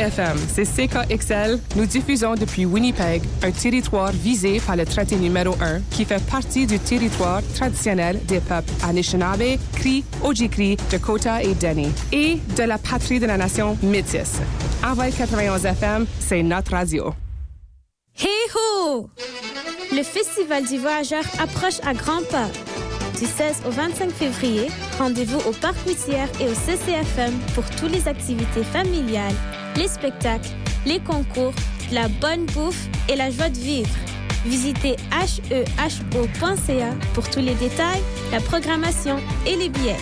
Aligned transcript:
FM, 0.00 0.38
c'est 0.48 0.64
CKXL. 0.64 1.58
Nous 1.76 1.84
diffusons 1.84 2.34
depuis 2.34 2.64
Winnipeg, 2.64 3.22
un 3.42 3.50
territoire 3.50 4.12
visé 4.12 4.58
par 4.60 4.76
le 4.76 4.86
traité 4.86 5.16
numéro 5.16 5.54
1 5.60 5.80
qui 5.90 6.04
fait 6.04 6.22
partie 6.24 6.66
du 6.66 6.78
territoire 6.78 7.42
traditionnel 7.54 8.18
des 8.26 8.40
peuples 8.40 8.72
Anishinaabe, 8.82 9.58
Cree, 9.74 10.04
Ojibwe, 10.22 10.76
Dakota 10.90 11.42
et 11.42 11.54
Dene, 11.54 11.92
et 12.12 12.38
de 12.56 12.62
la 12.62 12.78
patrie 12.78 13.20
de 13.20 13.26
la 13.26 13.36
nation 13.36 13.76
métisse. 13.82 14.40
Envol 14.82 15.10
91 15.12 15.66
FM, 15.66 16.06
c'est 16.18 16.42
notre 16.42 16.72
radio. 16.72 17.12
Hey 18.18 18.28
ho! 18.54 19.10
Le 19.92 20.02
Festival 20.02 20.64
du 20.66 20.78
Voyageur 20.78 21.24
approche 21.38 21.80
à 21.86 21.92
grands 21.94 22.22
pas. 22.30 22.48
Du 23.18 23.26
16 23.26 23.62
au 23.66 23.70
25 23.70 24.10
février, 24.12 24.68
rendez-vous 24.98 25.40
au 25.46 25.52
Parc 25.52 25.76
Wissière 25.86 26.28
et 26.40 26.44
au 26.44 26.54
CCFM 26.54 27.34
pour 27.54 27.64
toutes 27.70 27.92
les 27.92 28.08
activités 28.08 28.64
familiales, 28.64 29.34
les 29.76 29.88
spectacles, 29.88 30.50
les 30.86 31.00
concours, 31.00 31.52
la 31.92 32.08
bonne 32.08 32.46
bouffe 32.46 32.88
et 33.08 33.16
la 33.16 33.30
joie 33.30 33.48
de 33.48 33.58
vivre. 33.58 33.90
Visitez 34.46 34.96
heho.ca 35.12 36.94
pour 37.14 37.28
tous 37.28 37.40
les 37.40 37.54
détails, 37.54 38.02
la 38.32 38.40
programmation 38.40 39.16
et 39.46 39.56
les 39.56 39.68
billets. 39.68 39.96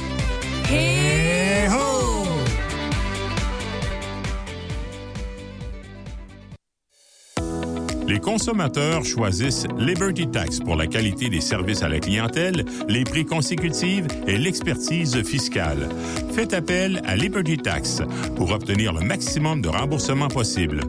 Les 8.08 8.20
consommateurs 8.20 9.04
choisissent 9.04 9.66
Liberty 9.78 10.26
Tax 10.26 10.60
pour 10.60 10.76
la 10.76 10.86
qualité 10.86 11.28
des 11.28 11.42
services 11.42 11.82
à 11.82 11.90
la 11.90 12.00
clientèle, 12.00 12.64
les 12.88 13.04
prix 13.04 13.26
consécutifs 13.26 14.06
et 14.26 14.38
l'expertise 14.38 15.22
fiscale. 15.24 15.90
Faites 16.32 16.54
appel 16.54 17.02
à 17.04 17.16
Liberty 17.16 17.58
Tax 17.58 18.00
pour 18.34 18.50
obtenir 18.50 18.94
le 18.94 19.00
maximum 19.00 19.60
de 19.60 19.68
remboursement 19.68 20.28
possible. 20.28 20.80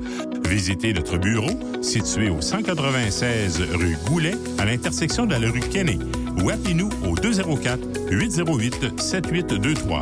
Visitez 0.47 0.93
notre 0.93 1.17
bureau 1.17 1.51
situé 1.81 2.29
au 2.29 2.39
196 2.39 3.63
rue 3.73 3.97
Goulet 4.07 4.35
à 4.57 4.63
l'intersection 4.63 5.25
de 5.25 5.35
la 5.35 5.51
rue 5.51 5.59
Kenney 5.59 5.99
ou 6.41 6.49
appelez-nous 6.49 6.89
au 7.05 7.15
204 7.15 7.79
808 8.11 8.97
7823. 8.97 9.99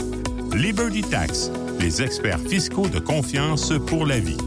Liberty 0.56 1.02
Tax, 1.02 1.52
les 1.80 2.04
experts 2.04 2.40
fiscaux 2.48 2.88
de 2.88 3.00
confiance 3.00 3.74
pour 3.88 4.06
la 4.06 4.20
vie. 4.20 4.38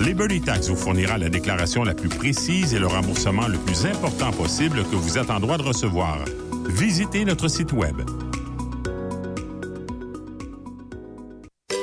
Liberty 0.00 0.40
Tax 0.40 0.68
vous 0.68 0.76
fournira 0.76 1.18
la 1.18 1.28
déclaration 1.28 1.84
la 1.84 1.92
plus 1.92 2.08
précise 2.08 2.72
et 2.72 2.78
le 2.78 2.86
remboursement 2.86 3.46
le 3.48 3.58
plus 3.58 3.84
important 3.84 4.30
possible 4.30 4.82
que 4.84 4.96
vous 4.96 5.18
êtes 5.18 5.30
en 5.30 5.40
droit 5.40 5.58
de 5.58 5.62
recevoir. 5.62 6.24
Visitez 6.68 7.26
notre 7.26 7.48
site 7.48 7.72
Web. 7.72 8.00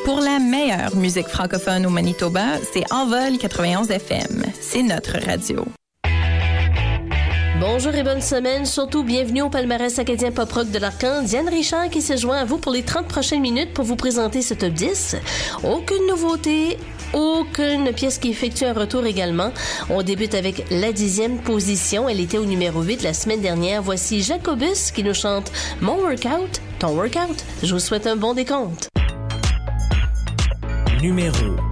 Pour 0.03 0.19
la 0.19 0.39
meilleure 0.39 0.95
musique 0.95 1.27
francophone 1.27 1.85
au 1.85 1.91
Manitoba, 1.91 2.57
c'est 2.73 2.91
Envol 2.91 3.37
91 3.37 3.91
FM. 3.91 4.43
C'est 4.59 4.81
notre 4.81 5.23
radio. 5.23 5.63
Bonjour 7.59 7.93
et 7.93 8.03
bonne 8.03 8.21
semaine. 8.21 8.65
Surtout, 8.65 9.03
bienvenue 9.03 9.41
au 9.41 9.49
palmarès 9.49 9.97
acadien 9.99 10.31
pop 10.31 10.51
rock 10.51 10.71
de 10.71 10.79
l'Arcan. 10.79 11.23
Diane 11.23 11.49
Richard 11.49 11.89
qui 11.89 12.01
se 12.01 12.15
joint 12.15 12.37
à 12.37 12.45
vous 12.45 12.57
pour 12.57 12.71
les 12.71 12.83
30 12.83 13.07
prochaines 13.07 13.41
minutes 13.41 13.73
pour 13.73 13.83
vous 13.83 13.95
présenter 13.95 14.41
ce 14.41 14.53
top 14.53 14.73
10. 14.73 15.17
Aucune 15.63 16.07
nouveauté, 16.07 16.77
aucune 17.17 17.91
pièce 17.93 18.19
qui 18.19 18.29
effectue 18.29 18.65
un 18.65 18.73
retour 18.73 19.05
également. 19.05 19.51
On 19.89 20.03
débute 20.03 20.35
avec 20.35 20.65
la 20.71 20.91
dixième 20.91 21.39
position. 21.39 22.07
Elle 22.07 22.19
était 22.19 22.37
au 22.37 22.45
numéro 22.45 22.81
8 22.81 23.01
la 23.01 23.13
semaine 23.13 23.41
dernière. 23.41 23.81
Voici 23.81 24.21
Jacobus 24.21 24.91
qui 24.93 25.03
nous 25.03 25.15
chante 25.15 25.51
Mon 25.81 25.97
workout, 25.97 26.61
ton 26.79 26.95
workout. 26.95 27.43
Je 27.63 27.73
vous 27.73 27.79
souhaite 27.79 28.07
un 28.07 28.15
bon 28.15 28.33
décompte. 28.33 28.87
Numéro 31.01 31.66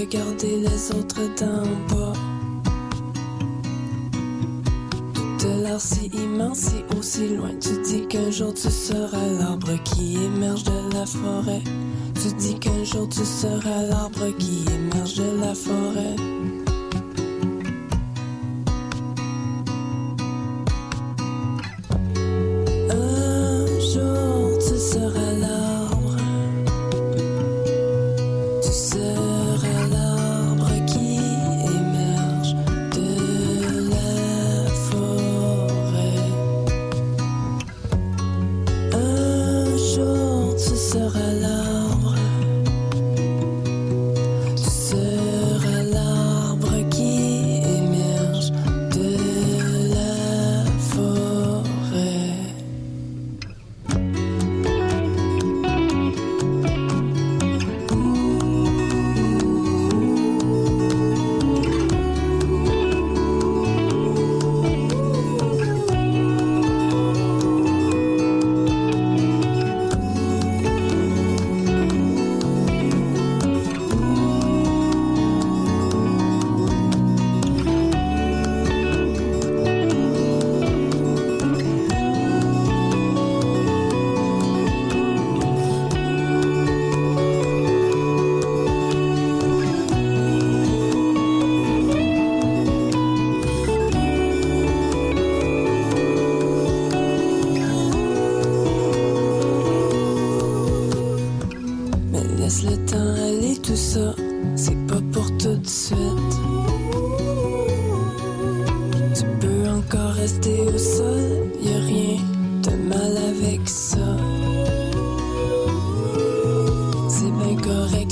regarder 0.00 0.56
les 0.56 0.90
autres 0.92 1.20
d'en 1.38 1.94
bas. 1.94 2.12
Tout 5.14 5.46
a 5.46 5.56
l'air 5.56 5.80
si 5.80 6.06
immense, 6.06 6.58
si 6.58 6.96
aussi 6.96 7.28
loin. 7.28 7.50
Tu 7.60 7.80
dis 7.82 8.06
qu'un 8.08 8.30
jour 8.30 8.54
tu 8.54 8.70
seras 8.70 9.26
l'arbre 9.38 9.74
qui 9.84 10.16
émerge 10.16 10.64
de 10.64 10.94
la 10.94 11.06
forêt. 11.06 11.62
Tu 12.14 12.32
dis 12.34 12.58
qu'un 12.58 12.84
jour 12.84 13.08
tu 13.08 13.24
seras 13.24 13.82
l'arbre 13.82 14.34
qui 14.38 14.64
émerge 14.74 15.14
de 15.14 15.40
la 15.40 15.54
forêt. 15.54 16.39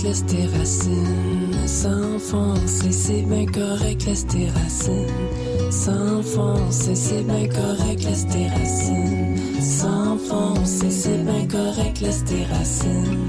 Laisse 0.09 0.25
tes 0.25 0.47
racines 0.59 1.67
s'enfoncer. 1.67 2.93
C'est 2.93 3.23
bien 3.23 3.45
correct, 3.45 4.07
laisse 4.07 4.27
tes 4.27 4.49
racines 4.49 5.71
s'enfoncer. 5.71 6.95
C'est 6.95 7.23
bien 7.23 7.47
correct, 7.49 8.05
laisse 8.05 8.27
tes 8.27 8.49
racines 8.49 9.61
s'enfoncer. 9.61 10.91
C'est 10.91 11.23
bien 11.25 11.47
correct, 11.47 12.01
laisse 12.01 12.25
tes 12.25 12.45
racines. 12.45 13.29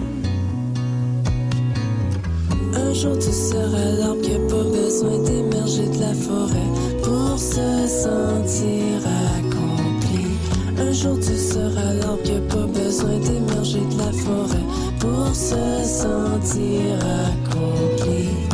Un 2.74 2.94
jour 2.94 3.18
tu 3.20 3.32
seras 3.32 3.92
l'arbre 4.00 4.22
qui 4.22 4.34
a 4.36 4.40
pas 4.48 4.64
besoin 4.64 5.18
d'émerger 5.20 5.88
de 5.88 6.00
la 6.00 6.14
forêt 6.14 6.70
pour 7.04 7.38
se 7.38 7.88
sentir 8.06 9.02
accompli. 9.38 10.28
Un 10.78 10.94
jour 10.94 11.18
tu 11.20 11.36
seras 11.36 11.94
l'arbre 11.94 12.24
qui 12.24 12.32
a 12.32 12.42
pas 12.42 12.68
besoin 12.68 13.20
d'émerger 13.20 13.82
de 13.82 13.98
la 13.98 14.12
forêt 14.14 14.89
pour 15.00 15.34
se 15.34 15.84
sentir 15.84 17.00
accompli. 17.00 18.49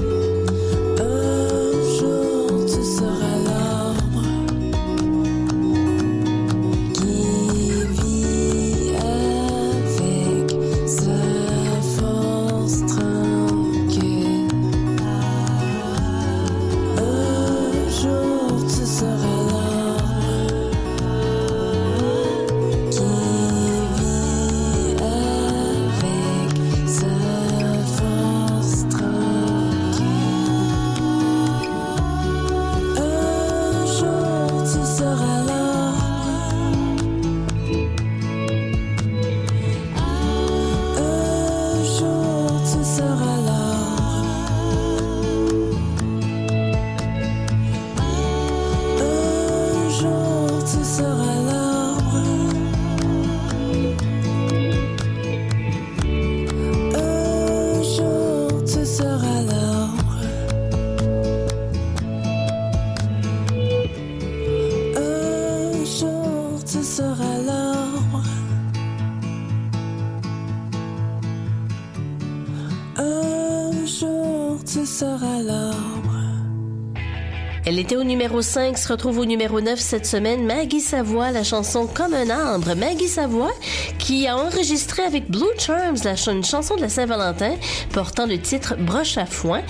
Elle 77.67 77.79
était 77.79 77.95
au 77.95 78.03
numéro 78.03 78.43
5, 78.43 78.77
se 78.77 78.87
retrouve 78.91 79.17
au 79.17 79.25
numéro 79.25 79.59
9 79.59 79.79
cette 79.79 80.05
semaine. 80.05 80.45
Maggie 80.45 80.79
Savoie, 80.81 81.31
la 81.31 81.43
chanson 81.43 81.87
Comme 81.91 82.13
un 82.13 82.29
arbre. 82.29 82.75
Maggie 82.75 83.07
Savoie, 83.07 83.49
qui 83.97 84.27
a 84.27 84.37
enregistré 84.37 85.01
avec 85.01 85.31
Blue 85.31 85.41
Charms 85.57 85.95
la 86.03 86.15
ch- 86.15 86.27
une 86.27 86.43
chanson 86.43 86.75
de 86.75 86.81
la 86.81 86.89
Saint-Valentin 86.89 87.55
portant 87.91 88.27
le 88.27 88.37
titre 88.39 88.75
Broche 88.77 89.17
à 89.17 89.25
foin. 89.25 89.61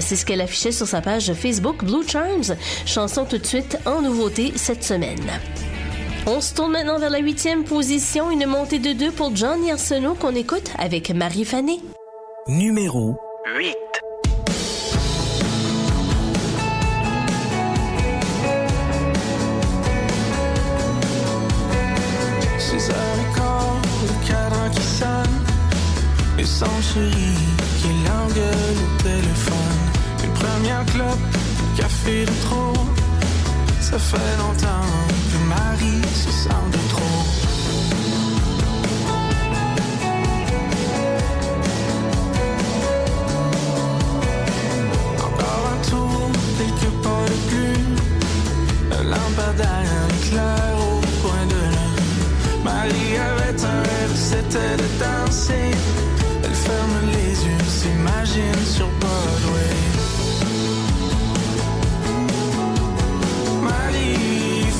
C'est 0.00 0.16
ce 0.16 0.26
qu'elle 0.26 0.40
affichait 0.40 0.72
sur 0.72 0.88
sa 0.88 1.00
page 1.00 1.32
Facebook 1.32 1.84
Blue 1.84 2.02
Charms. 2.08 2.56
Chanson 2.86 3.24
tout 3.24 3.38
de 3.38 3.46
suite 3.46 3.78
en 3.86 4.02
nouveauté 4.02 4.52
cette 4.56 4.82
semaine. 4.82 5.22
On 6.26 6.40
se 6.40 6.54
tourne 6.54 6.72
maintenant 6.72 6.98
vers 6.98 7.10
la 7.10 7.18
huitième 7.20 7.62
position, 7.62 8.32
une 8.32 8.46
montée 8.46 8.80
de 8.80 8.92
deux 8.94 9.12
pour 9.12 9.36
Johnny 9.36 9.70
Arsenault 9.70 10.14
qu'on 10.14 10.34
écoute 10.34 10.70
avec 10.76 11.10
Marie 11.14 11.44
Fanny. 11.44 11.80
Numéro 12.48 13.14
8. 13.56 13.76
son 26.64 26.82
chéri 26.82 27.34
qui 27.80 27.88
langue 28.08 28.42
le 28.80 29.02
téléphone? 29.02 29.80
Une 30.24 30.32
première 30.32 30.84
clope, 30.86 31.26
café 31.76 32.24
de 32.24 32.32
trop. 32.46 32.72
Ça 33.80 33.98
fait 33.98 34.36
longtemps 34.38 34.90
que 35.30 35.38
Marie 35.48 36.02
se 36.14 36.30
sent 36.30 36.66
de 36.72 36.80
trop. 36.92 37.20
Encore 45.26 45.64
un 45.74 45.90
tour, 45.90 46.30
quelques 46.58 46.92
pas 47.04 47.24
de 47.32 47.38
plus. 47.50 47.82
Un 48.98 49.04
lampadaire 49.04 50.02
éclaire 50.18 50.76
au 50.78 51.00
coin 51.22 51.44
de 51.54 51.62
la 51.76 51.86
Marie 52.64 53.16
avait 53.30 53.60
un 53.64 53.80
rêve, 53.88 54.14
c'était 54.14 54.76
de 54.82 54.88
danser 55.02 55.70
ferme 56.64 56.98
les 57.12 57.32
yeux, 57.46 57.66
s'imagine 57.78 58.62
sur 58.76 58.88
Broadway. 59.00 59.74
Marie 63.62 64.70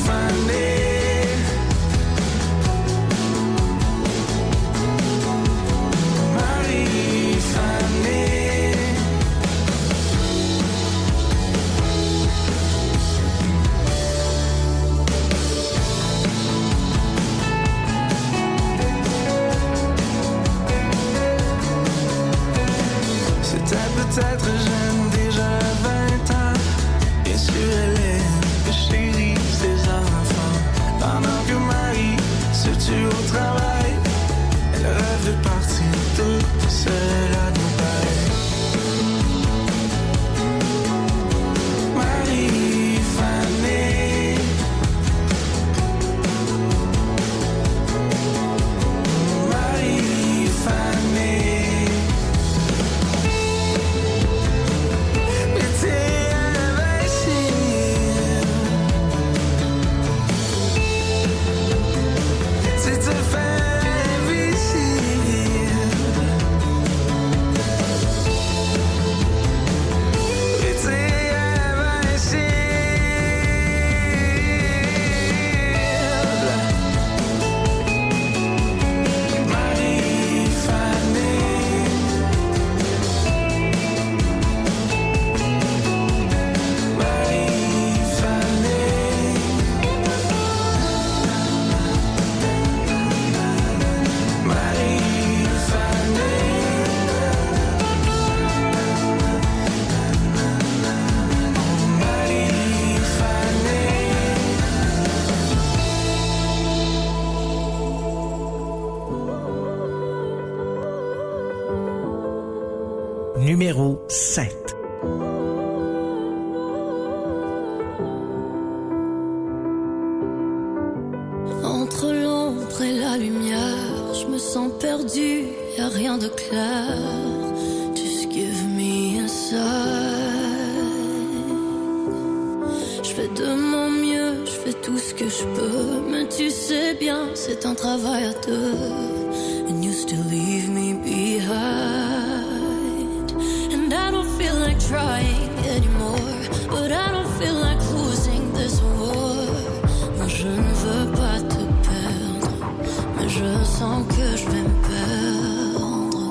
que 154.08 154.36
je 154.36 154.46
vais 154.50 154.62
me 154.62 154.76
perdre. 154.88 156.24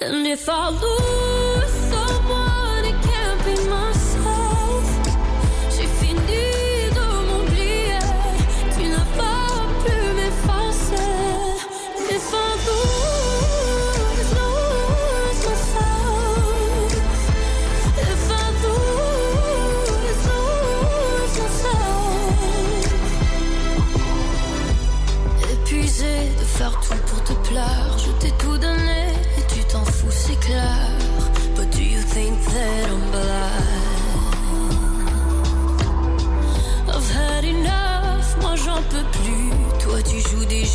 And 0.00 0.26
if 0.26 0.48
I 0.48 0.70
lose 0.70 1.25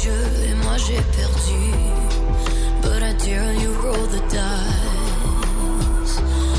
jeu 0.04 0.24
et 0.48 0.56
moi 0.64 0.78
j'ai 0.78 1.02
perdu. 1.18 1.62
But 2.82 3.04
I 3.04 3.14
dare 3.24 3.54
you 3.54 3.72
roll 3.84 4.08
the 4.08 4.22
dice. 4.30 6.16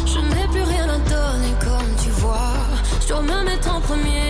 Je 0.07 0.19
n'ai 0.19 0.47
plus 0.49 0.63
rien 0.63 0.89
à 0.89 0.99
donner 0.99 1.55
comme 1.61 1.93
tu 2.03 2.11
vois. 2.21 2.57
Je 3.01 3.09
dois 3.09 3.23
me 3.23 3.45
mettre 3.45 3.75
en 3.75 3.81
premier. 3.81 4.22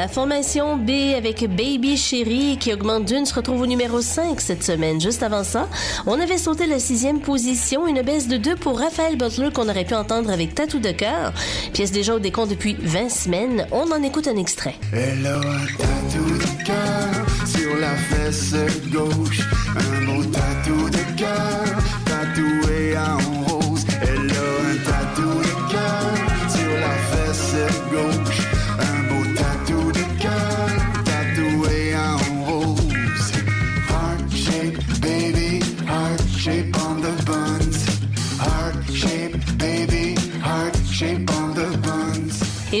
La 0.00 0.08
formation 0.08 0.78
B 0.78 1.14
avec 1.14 1.46
Baby 1.46 1.98
Chérie 1.98 2.56
qui 2.58 2.72
augmente 2.72 3.04
d'une 3.04 3.26
se 3.26 3.34
retrouve 3.34 3.60
au 3.60 3.66
numéro 3.66 4.00
5 4.00 4.40
cette 4.40 4.64
semaine. 4.64 4.98
Juste 4.98 5.22
avant 5.22 5.44
ça, 5.44 5.68
on 6.06 6.18
avait 6.18 6.38
sauté 6.38 6.66
la 6.66 6.78
sixième 6.78 7.20
position, 7.20 7.86
une 7.86 8.00
baisse 8.00 8.26
de 8.26 8.38
2 8.38 8.56
pour 8.56 8.78
Raphaël 8.78 9.18
Butler 9.18 9.50
qu'on 9.52 9.68
aurait 9.68 9.84
pu 9.84 9.92
entendre 9.92 10.30
avec 10.30 10.54
Tatou 10.54 10.78
de 10.78 10.90
cœur. 10.90 11.34
Pièce 11.74 11.92
déjà 11.92 12.14
au 12.14 12.18
décompte 12.18 12.48
depuis 12.48 12.78
20 12.80 13.10
semaines. 13.10 13.66
On 13.72 13.92
en 13.92 14.02
écoute 14.02 14.26
un 14.26 14.38
extrait. 14.38 14.76
Hello, 14.94 15.38
tatou 15.76 16.38
tatou 16.38 16.40
de 16.48 16.64
cœur 16.64 17.00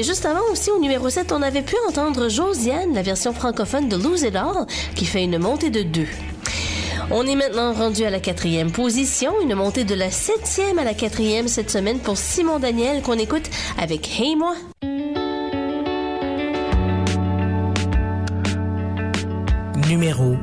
Et 0.00 0.02
juste 0.02 0.24
avant 0.24 0.40
aussi, 0.50 0.70
au 0.70 0.80
numéro 0.80 1.10
7, 1.10 1.30
on 1.30 1.42
avait 1.42 1.60
pu 1.60 1.76
entendre 1.86 2.30
Josiane, 2.30 2.94
la 2.94 3.02
version 3.02 3.34
francophone 3.34 3.86
de 3.86 3.96
Lose 3.96 4.22
It 4.22 4.34
All, 4.34 4.66
qui 4.94 5.04
fait 5.04 5.22
une 5.22 5.36
montée 5.36 5.68
de 5.68 5.82
2. 5.82 6.06
On 7.10 7.26
est 7.26 7.34
maintenant 7.34 7.74
rendu 7.74 8.04
à 8.04 8.08
la 8.08 8.18
quatrième 8.18 8.72
position, 8.72 9.34
une 9.42 9.54
montée 9.54 9.84
de 9.84 9.94
la 9.94 10.10
septième 10.10 10.78
à 10.78 10.84
la 10.84 10.94
quatrième 10.94 11.48
cette 11.48 11.70
semaine 11.70 11.98
pour 11.98 12.16
Simon 12.16 12.58
Daniel 12.58 13.02
qu'on 13.02 13.18
écoute 13.18 13.50
avec 13.76 14.18
Hey 14.18 14.36
Moi. 14.36 14.54
Numéro 19.86 20.36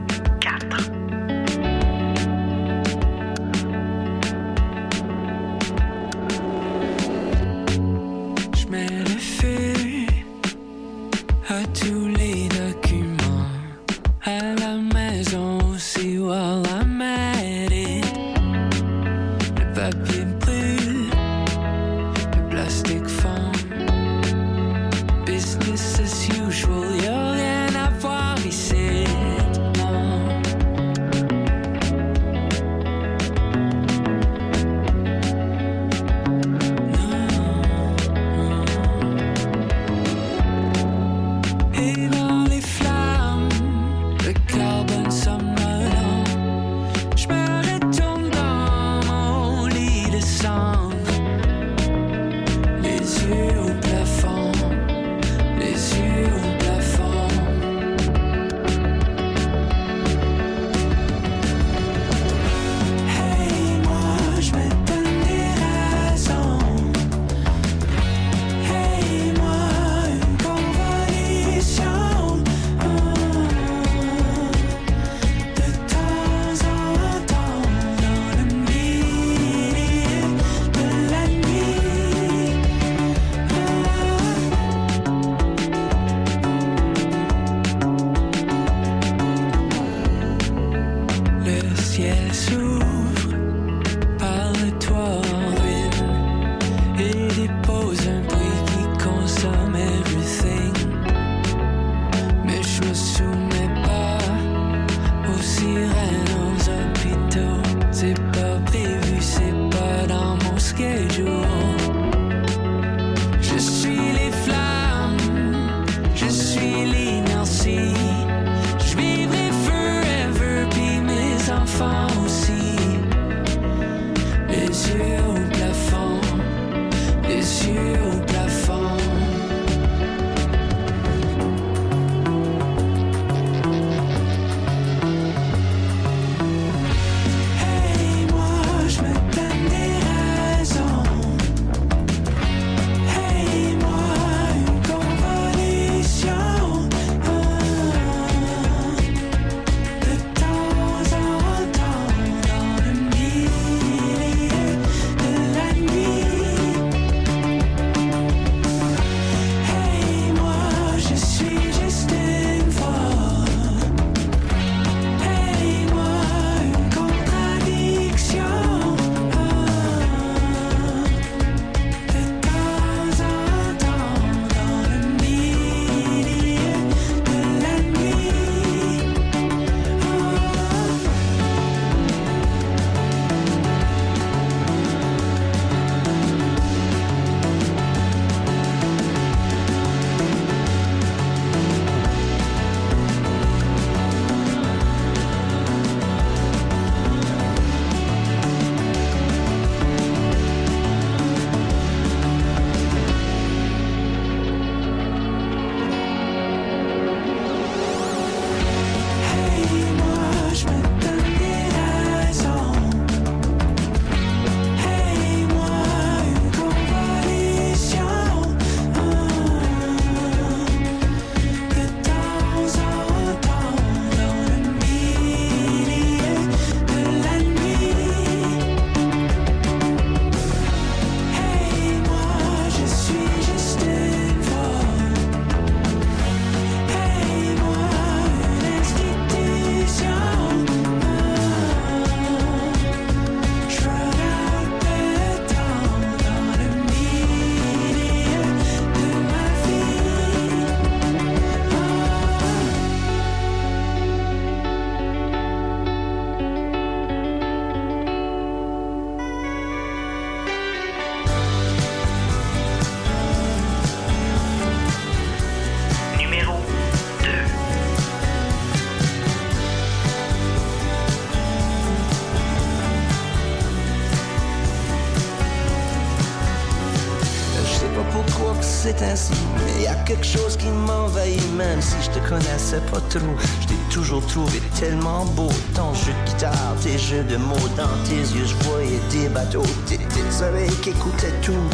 trop. 283.19 283.35
Je 283.61 283.67
t'ai 283.67 283.75
toujours 283.89 284.25
trouvé 284.27 284.61
tellement 284.79 285.25
beau, 285.25 285.49
ton 285.73 285.93
jeu 285.93 286.13
de 286.13 286.31
guitare, 286.31 286.75
tes 286.81 286.97
jeux 286.97 287.23
de 287.23 287.37
mots 287.37 287.69
dans 287.75 287.97
tes 288.07 288.19
yeux, 288.19 288.45
je 288.45 288.55
voyais 288.69 289.01
des 289.11 289.29
bateaux, 289.29 289.63
tes, 289.87 289.97
tes 289.97 290.43
oreilles 290.43 290.75
qui 290.81 290.89
écoutaient 290.89 291.33
tout, 291.41 291.67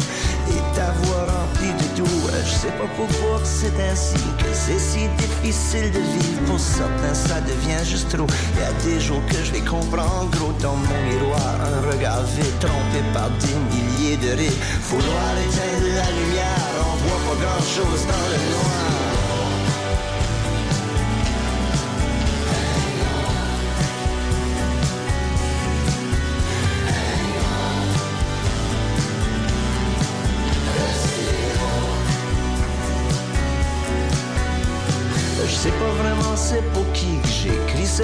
et 0.48 0.76
ta 0.76 0.90
voix 1.02 1.26
remplie 1.26 1.72
de 1.72 1.96
doux. 1.98 2.20
Je 2.44 2.50
sais 2.50 2.72
pas 2.72 2.88
pourquoi 2.96 3.40
c'est 3.44 3.72
ainsi, 3.90 4.14
que 4.38 4.52
c'est 4.52 4.78
si 4.78 5.08
difficile 5.16 5.90
de 5.92 5.98
vivre. 5.98 6.40
Pour 6.46 6.60
certains, 6.60 7.14
ça 7.14 7.40
devient 7.40 7.84
juste 7.84 8.10
trop. 8.14 8.26
Y 8.26 8.62
a 8.62 8.72
des 8.84 9.00
jours 9.00 9.22
que 9.28 9.36
je 9.42 9.52
vais 9.52 9.64
comprendre, 9.64 10.30
gros, 10.30 10.52
dans 10.60 10.76
mon 10.76 11.00
miroir, 11.08 11.56
un 11.60 11.90
regard 11.90 12.22
vide, 12.36 12.58
trompé 12.60 13.00
par 13.12 13.30
des 13.30 13.56
milliers 13.74 14.16
de 14.16 14.36
rires. 14.36 14.60
Vouloir 14.90 15.32
éteindre 15.38 15.94
la 15.96 16.10
lumière, 16.10 16.70
on 16.80 16.96
voit 17.04 17.34
pas 17.34 17.40
grand 17.44 17.62
chose 17.62 18.06
dans 18.06 18.28
le 18.30 18.38
noir. 18.52 19.03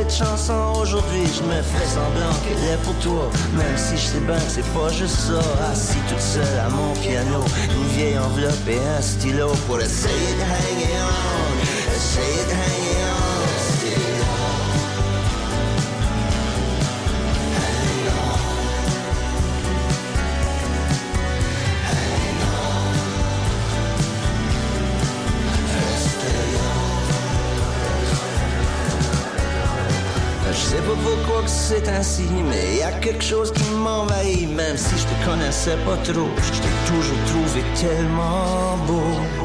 Cette 0.01 0.27
chanson 0.27 0.81
aujourd'hui. 0.81 1.27
Je 1.27 1.43
me 1.43 1.61
fais 1.63 1.87
semblant 1.87 2.33
qu'elle 2.43 2.73
est 2.73 2.83
pour 2.85 2.95
toi, 3.01 3.31
même 3.55 3.77
si 3.77 3.97
je 3.97 4.07
sais 4.13 4.21
bien 4.21 4.37
que 4.37 4.49
c'est 4.49 4.73
pas 4.73 4.89
juste 4.91 5.17
ça. 5.17 5.41
Assis 5.71 5.99
toute 6.09 6.21
seule 6.21 6.59
à 6.65 6.71
mon 6.71 6.95
piano, 6.95 7.45
une 7.75 7.89
vieille 7.89 8.19
enveloppe 8.19 8.69
et 8.69 8.79
un 8.79 9.03
stylo 9.03 9.49
pour 9.67 9.81
essayer 9.81 10.33
de 10.39 10.43
hang 10.43 11.10
c'est 31.71 31.89
ainsi, 31.89 32.25
mais 32.49 32.79
y 32.79 32.83
a 32.83 32.91
quelque 32.91 33.23
chose 33.23 33.53
qui 33.53 33.71
m'envahit, 33.71 34.51
même 34.51 34.77
si 34.77 34.93
je 34.99 35.05
te 35.05 35.25
connaissais 35.25 35.77
pas 35.87 35.97
trop. 35.99 36.29
Je 36.43 36.61
t'ai 36.63 36.75
toujours 36.91 37.25
trouvé 37.27 37.63
tellement 37.81 38.77
beau. 38.89 39.40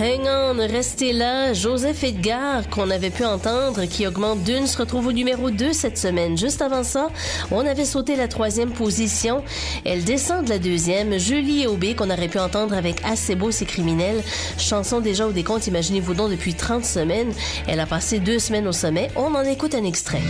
Hang 0.00 0.28
on, 0.28 0.56
restez 0.58 1.12
là. 1.12 1.52
Joseph 1.52 2.04
Edgar, 2.04 2.68
qu'on 2.70 2.88
avait 2.88 3.10
pu 3.10 3.24
entendre, 3.24 3.84
qui 3.86 4.06
augmente 4.06 4.44
d'une, 4.44 4.68
se 4.68 4.78
retrouve 4.78 5.08
au 5.08 5.12
numéro 5.12 5.50
2 5.50 5.72
cette 5.72 5.98
semaine. 5.98 6.38
Juste 6.38 6.62
avant 6.62 6.84
ça, 6.84 7.08
on 7.50 7.66
avait 7.66 7.84
sauté 7.84 8.14
la 8.14 8.28
troisième 8.28 8.70
position. 8.70 9.42
Elle 9.84 10.04
descend 10.04 10.44
de 10.44 10.50
la 10.50 10.60
deuxième. 10.60 11.18
Julie 11.18 11.66
Aubé, 11.66 11.96
qu'on 11.96 12.10
aurait 12.10 12.28
pu 12.28 12.38
entendre 12.38 12.76
avec 12.76 13.02
Assez 13.04 13.34
beau, 13.34 13.50
c'est 13.50 13.64
criminel. 13.64 14.22
Chanson 14.56 15.00
déjà 15.00 15.26
au 15.26 15.32
décompte, 15.32 15.66
imaginez-vous 15.66 16.14
donc, 16.14 16.30
depuis 16.30 16.54
30 16.54 16.84
semaines. 16.84 17.32
Elle 17.66 17.80
a 17.80 17.86
passé 17.86 18.20
deux 18.20 18.38
semaines 18.38 18.68
au 18.68 18.72
sommet. 18.72 19.10
On 19.16 19.34
en 19.34 19.42
écoute 19.42 19.74
un 19.74 19.84
extrait. 19.84 20.22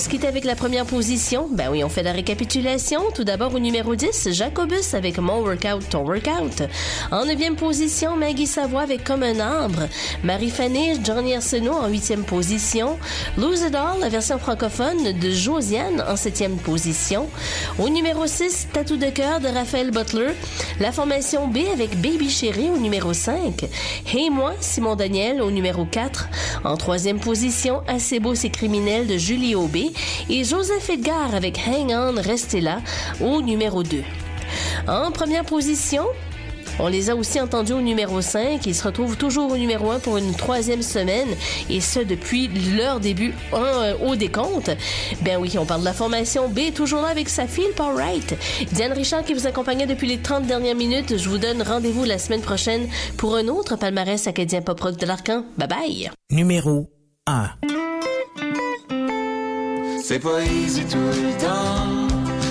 Se 0.00 0.08
quitter 0.08 0.28
avec 0.28 0.44
la 0.44 0.56
première 0.56 0.86
position, 0.86 1.46
ben 1.50 1.68
oui, 1.70 1.84
on 1.84 1.90
fait 1.90 2.02
la 2.02 2.12
récapitulation. 2.12 3.02
Tout 3.14 3.24
d'abord 3.24 3.54
au 3.54 3.58
numéro 3.58 3.94
10, 3.94 4.30
Jacobus 4.32 4.94
avec 4.94 5.18
Mon 5.18 5.42
Workout, 5.42 5.88
Ton 5.90 6.04
Workout. 6.04 6.62
En 7.10 7.26
neuvième 7.26 7.54
position, 7.54 8.16
Maggie 8.16 8.46
Savoie 8.46 8.80
avec 8.80 9.04
Comme 9.04 9.22
un 9.22 9.38
arbre. 9.38 9.88
Marie-Fanny, 10.24 11.04
Johnny 11.04 11.34
Arsenault 11.34 11.74
en 11.74 11.88
huitième 11.88 12.24
position. 12.24 12.98
Lose 13.36 13.60
It 13.60 13.74
All, 13.74 14.00
la 14.00 14.08
version 14.08 14.38
francophone 14.38 15.12
de 15.18 15.30
Josiane 15.30 16.02
en 16.08 16.16
septième 16.16 16.56
position. 16.56 17.28
Au 17.78 17.90
numéro 17.90 18.26
6, 18.26 18.68
Tatou 18.72 18.96
de 18.96 19.10
cœur 19.10 19.40
de 19.40 19.48
Raphaël 19.48 19.90
Butler. 19.90 20.32
La 20.78 20.92
formation 20.92 21.46
B 21.46 21.58
avec 21.72 22.00
Baby 22.00 22.30
Chérie 22.30 22.70
au 22.74 22.78
numéro 22.78 23.12
5. 23.12 23.66
Hey 24.10 24.30
moi, 24.30 24.54
Simon 24.60 24.96
Daniel 24.96 25.42
au 25.42 25.50
numéro 25.50 25.84
4. 25.84 26.28
En 26.64 26.78
troisième 26.78 27.20
position, 27.20 27.82
Assez 27.86 28.18
beau, 28.18 28.34
c'est 28.34 28.50
criminel 28.50 29.06
de 29.06 29.18
Julie 29.18 29.54
Aubé. 29.54 29.89
Et 30.28 30.44
Joseph 30.44 30.90
Edgar 30.90 31.34
avec 31.34 31.58
Hang 31.66 31.90
On, 31.90 32.20
Restez 32.20 32.60
là 32.60 32.80
au 33.20 33.42
numéro 33.42 33.82
2. 33.82 34.02
En 34.88 35.10
première 35.10 35.44
position, 35.44 36.04
on 36.82 36.88
les 36.88 37.10
a 37.10 37.16
aussi 37.16 37.40
entendus 37.40 37.72
au 37.72 37.80
numéro 37.80 38.22
5. 38.22 38.64
Ils 38.64 38.74
se 38.74 38.84
retrouvent 38.84 39.16
toujours 39.16 39.52
au 39.52 39.56
numéro 39.56 39.90
1 39.90 39.98
pour 39.98 40.16
une 40.16 40.34
troisième 40.34 40.82
semaine, 40.82 41.28
et 41.68 41.80
ce 41.80 42.00
depuis 42.00 42.48
leur 42.76 43.00
début 43.00 43.34
euh, 43.52 43.94
au 44.06 44.16
décompte. 44.16 44.70
Ben 45.22 45.36
oui, 45.38 45.56
on 45.58 45.66
parle 45.66 45.80
de 45.80 45.84
la 45.84 45.92
formation 45.92 46.48
B, 46.48 46.72
toujours 46.74 47.02
là 47.02 47.08
avec 47.08 47.28
sa 47.28 47.46
fille, 47.46 47.68
Paul 47.76 47.94
Wright. 47.94 48.34
Diane 48.72 48.92
Richard 48.92 49.24
qui 49.24 49.34
vous 49.34 49.46
accompagnait 49.46 49.86
depuis 49.86 50.08
les 50.08 50.18
30 50.18 50.46
dernières 50.46 50.74
minutes. 50.76 51.18
Je 51.18 51.28
vous 51.28 51.38
donne 51.38 51.62
rendez-vous 51.62 52.04
la 52.04 52.18
semaine 52.18 52.40
prochaine 52.40 52.88
pour 53.18 53.36
un 53.36 53.48
autre 53.48 53.76
palmarès 53.76 54.26
acadien 54.26 54.62
pop 54.62 54.80
rock 54.80 54.96
de 54.96 55.06
l'Arcan. 55.06 55.44
Bye 55.58 55.68
bye! 55.68 56.10
Numéro 56.30 56.88
1. 57.26 57.50
C'est 60.12 60.18
pas 60.18 60.42
easy 60.42 60.84
tout 60.86 60.96
le 60.98 61.40
temps, 61.40 62.08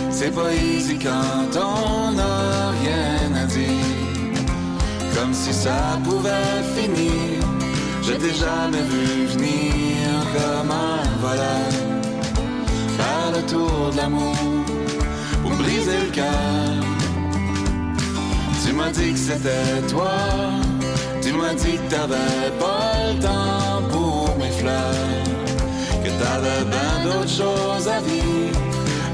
c'est 0.09 0.33
pas 0.33 0.53
easy 0.53 0.97
quand 0.97 1.59
on 1.59 2.13
n'a 2.13 2.71
rien 2.81 3.35
à 3.35 3.45
dire. 3.47 4.45
Comme 5.13 5.33
si 5.33 5.51
ça 5.51 5.99
pouvait 6.05 6.63
finir, 6.77 7.43
je 8.01 8.13
t'ai 8.13 8.33
jamais 8.33 8.81
vu 8.91 9.25
venir 9.25 10.07
comme 10.35 10.71
un 10.71 11.03
voleur. 11.19 11.73
Faire 12.97 13.31
le 13.35 13.41
tour 13.45 13.89
de 13.91 13.97
l'amour 13.97 14.37
pour 15.41 15.51
me 15.51 15.57
briser 15.57 15.99
le 16.05 16.11
cœur. 16.11 16.79
Tu 18.65 18.71
m'as 18.71 18.91
dit 18.91 19.11
que 19.11 19.19
c'était 19.19 19.81
toi, 19.89 20.15
tu 21.21 21.33
m'as 21.33 21.55
dit 21.55 21.75
que 21.75 21.93
t'avais 21.93 22.51
pas 22.57 22.93
le 23.11 23.21
temps 23.21 23.81
pour 23.91 24.37
mes 24.37 24.51
fleurs 24.51 25.08
que 26.19 26.23
t'avais 26.23 26.65
bien 26.65 27.03
d'autres 27.05 27.29
choses 27.29 27.87
à 27.87 27.99
vivre. 28.01 28.59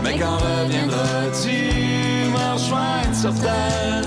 Mais 0.03 0.17
quand 0.17 0.37
reviendras-tu 0.37 2.29
me 2.31 2.53
rejoindre 2.53 3.15
sur 3.15 3.33
terre? 3.39 4.03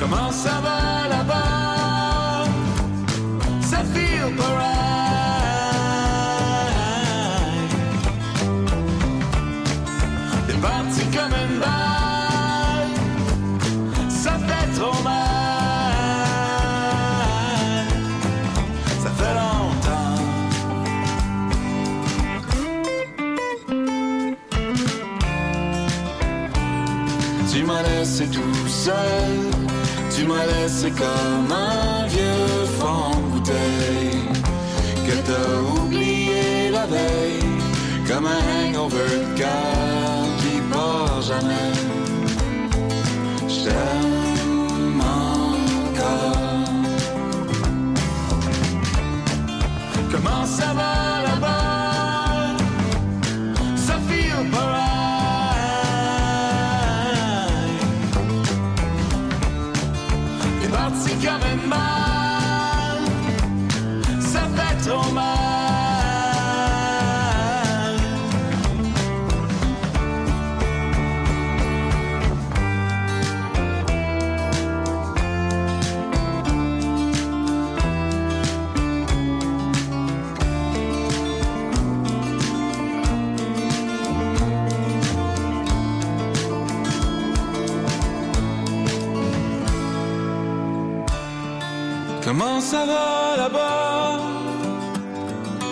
Comment 0.00 0.30
ça 0.30 0.60
va 0.62 1.08
là-bas? 1.08 2.44
Ça 3.60 3.78
feel 3.94 4.34
pas 4.36 4.71
laissé 28.12 28.26
tout 28.26 28.68
seul. 28.68 28.94
Tu 30.14 30.26
m'as 30.26 30.44
laissé 30.46 30.90
comme 30.90 31.50
un 31.50 32.06
vieux 32.08 32.66
fond 32.78 33.16
bouteille 33.30 34.28
que 35.06 35.16
t'as 35.26 35.82
oublié 35.82 36.70
la 36.70 36.84
veille, 36.86 37.42
comme 38.06 38.26
un 38.26 38.68
hangover 38.68 39.16
de 39.34 39.44
qui 40.40 40.60
part 40.70 41.22
jamais. 41.22 41.72
Je 43.48 43.64
t'aime 43.64 45.00
encore. 45.00 46.32
Comment 50.10 50.44
ça 50.44 50.74
va? 50.74 51.11
Comment 92.24 92.60
ça 92.60 92.86
va 92.86 93.36
là-bas? 93.36 94.20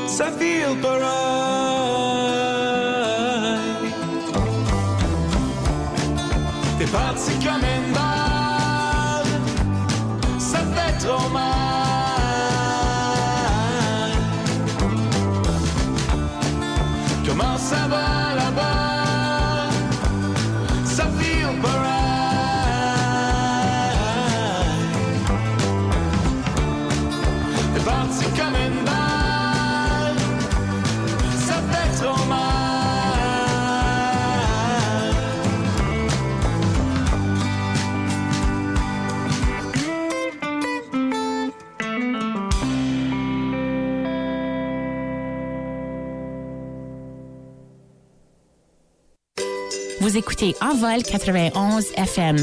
Ça 0.09 0.33
feel 0.33 0.77
pas 0.83 0.99
right. 0.99 1.11
T'es 6.79 6.87
parti 6.87 7.33
comme 7.45 7.70
écoutez 50.21 50.55
Envol 50.61 51.03
91 51.03 51.93
FM. 51.97 52.37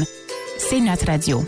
C'est 0.58 0.80
notre 0.80 1.06
radio. 1.06 1.44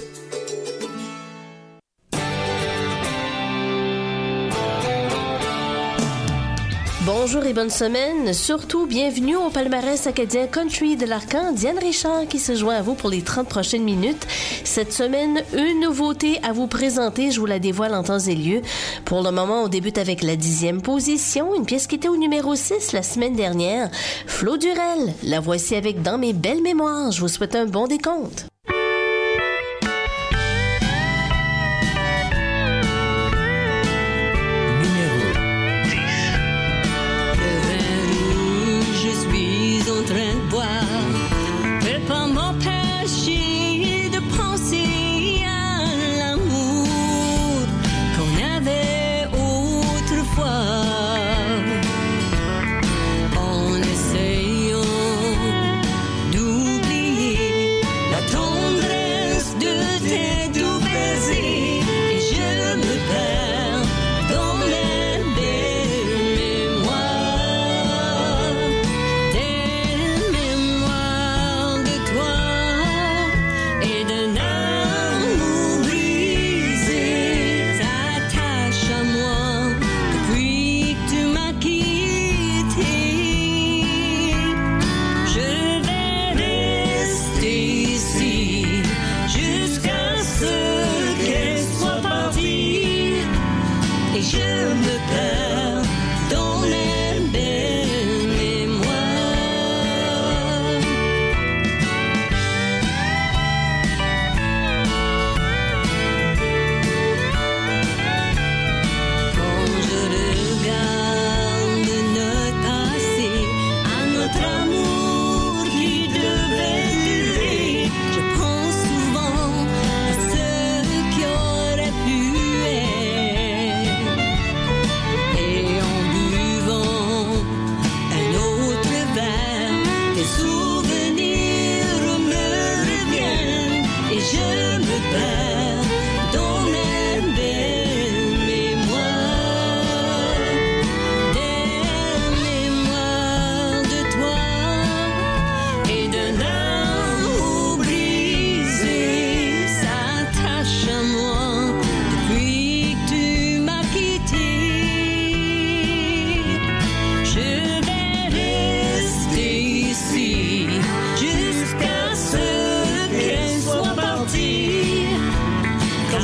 Bonjour 7.23 7.45
et 7.45 7.53
bonne 7.53 7.69
semaine. 7.69 8.33
Surtout, 8.33 8.87
bienvenue 8.87 9.37
au 9.37 9.51
palmarès 9.51 10.07
acadien 10.07 10.47
country 10.47 10.97
de 10.97 11.05
l'Arcan. 11.05 11.53
Diane 11.53 11.79
Richard 11.79 12.27
qui 12.27 12.39
se 12.39 12.55
joint 12.55 12.77
à 12.77 12.81
vous 12.81 12.95
pour 12.95 13.11
les 13.11 13.21
30 13.21 13.47
prochaines 13.47 13.85
minutes. 13.85 14.27
Cette 14.65 14.95
semaine, 14.95 15.43
une 15.53 15.81
nouveauté 15.81 16.41
à 16.43 16.55
vous 16.55 16.67
présenter. 16.67 17.31
Je 17.31 17.39
vous 17.39 17.45
la 17.45 17.59
dévoile 17.59 17.95
en 17.95 18.03
temps 18.03 18.19
et 18.21 18.35
lieu. 18.35 18.63
Pour 19.05 19.23
le 19.23 19.33
moment, 19.33 19.65
on 19.65 19.69
débute 19.69 19.99
avec 19.99 20.23
la 20.23 20.35
dixième 20.35 20.81
position, 20.81 21.55
une 21.55 21.67
pièce 21.67 21.87
qui 21.87 21.97
était 21.97 22.09
au 22.09 22.17
numéro 22.17 22.55
6 22.55 22.93
la 22.93 23.03
semaine 23.03 23.37
dernière. 23.37 23.91
Flo 24.27 24.57
Durel. 24.57 25.13
La 25.23 25.41
voici 25.41 25.77
avec 25.77 26.01
Dans 26.01 26.17
mes 26.17 26.33
belles 26.33 26.63
mémoires. 26.63 27.13
Je 27.13 27.21
vous 27.21 27.29
souhaite 27.29 27.55
un 27.55 27.67
bon 27.67 27.87
décompte. 27.87 28.47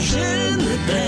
Je 0.01 0.57
me 0.57 0.77
perds 0.87 1.06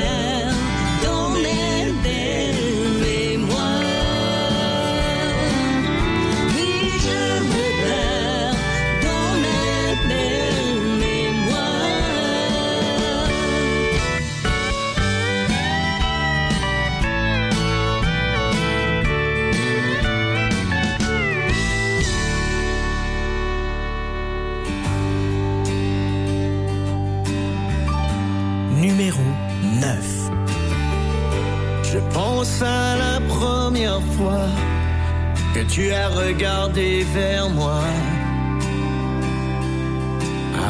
regardé 36.18 37.04
vers 37.14 37.48
moi. 37.50 37.82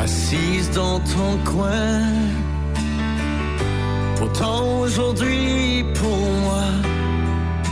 Assise 0.02 0.70
dans 0.70 1.00
ton 1.00 1.32
coin. 1.52 2.00
Pourtant 4.16 4.80
aujourd'hui 4.80 5.84
pour 6.00 6.20
moi, 6.44 6.68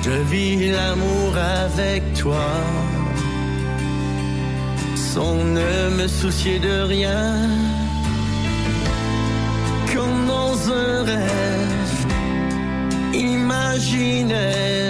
je 0.05 0.17
vis 0.31 0.71
l'amour 0.71 1.31
avec 1.65 2.03
toi. 2.15 2.49
Sans 4.95 5.37
ne 5.59 5.75
me 5.99 6.07
soucier 6.09 6.59
de 6.59 6.77
rien 6.95 7.49
comme 9.93 10.27
dans 10.27 10.57
un 10.71 11.05
rêve 11.05 12.07
imaginaire. 13.15 14.87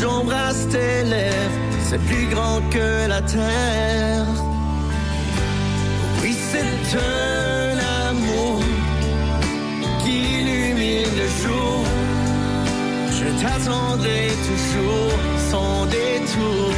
J'embrasse 0.00 0.66
tes 0.68 1.02
lèvres, 1.04 1.60
c'est 1.88 2.02
plus 2.10 2.26
grand 2.34 2.60
que 2.70 3.08
la 3.08 3.20
terre. 3.22 4.26
Oui, 6.22 6.34
c'est 6.50 6.96
un 6.96 8.08
amour 8.08 8.60
qui 10.02 10.14
illumine 10.38 11.14
le 11.22 11.28
jour. 11.42 11.78
Je 13.18 13.26
t'attendrai 13.42 14.28
toujours 14.48 15.18
sans 15.50 15.86
détour. 15.86 16.72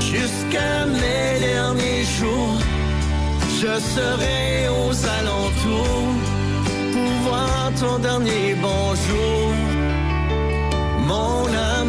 Jusqu'à 0.00 0.86
mes 0.86 1.40
derniers 1.40 2.04
jours 2.18 2.58
je 3.62 3.78
serai 3.94 4.68
aux 4.68 4.96
alentours 5.18 6.14
pour 6.92 7.12
voir 7.26 7.70
ton 7.78 7.98
dernier 8.00 8.56
bonjour, 8.60 9.52
mon 11.12 11.81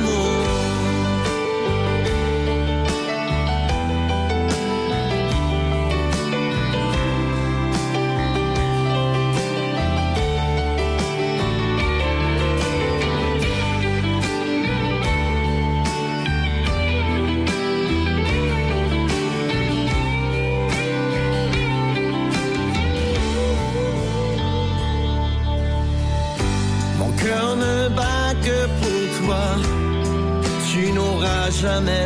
jamais. 31.64 32.06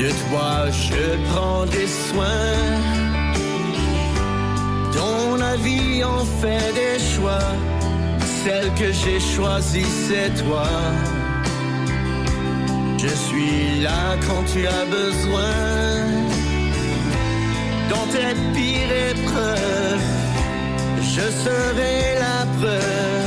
De 0.00 0.08
toi 0.22 0.70
je 0.86 1.02
prendrai 1.30 1.86
soin. 2.08 2.42
Dans 4.98 5.36
la 5.44 5.54
vie 5.66 6.02
on 6.04 6.24
fait 6.40 6.70
des 6.80 6.98
choix, 7.12 7.48
celle 8.42 8.68
que 8.80 8.88
j'ai 9.00 9.20
choisie, 9.34 9.92
c'est 10.06 10.30
toi. 10.42 10.68
Je 13.04 13.12
suis 13.26 13.80
là 13.86 14.02
quand 14.26 14.44
tu 14.52 14.60
as 14.66 14.84
besoin. 15.00 15.54
Dans 17.92 18.06
tes 18.14 18.32
pires 18.54 18.94
épreuves, 19.12 20.08
je 21.14 21.26
serai 21.44 21.96
la 22.24 22.38
preuve. 22.56 23.21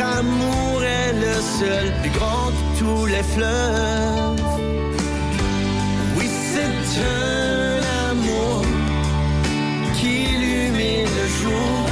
Notre 0.00 0.18
amour 0.18 0.82
est 0.82 1.12
le 1.12 1.34
seul, 1.58 1.92
plus 2.00 2.10
grand 2.10 2.46
que 2.46 2.78
tous 2.78 3.06
les 3.06 3.22
fleuves. 3.22 4.40
Oui, 6.16 6.26
c'est 6.50 7.00
un 7.02 8.10
amour 8.10 8.62
qui 9.96 10.22
illumine 10.24 11.10
le 11.20 11.26
jour. 11.42 11.86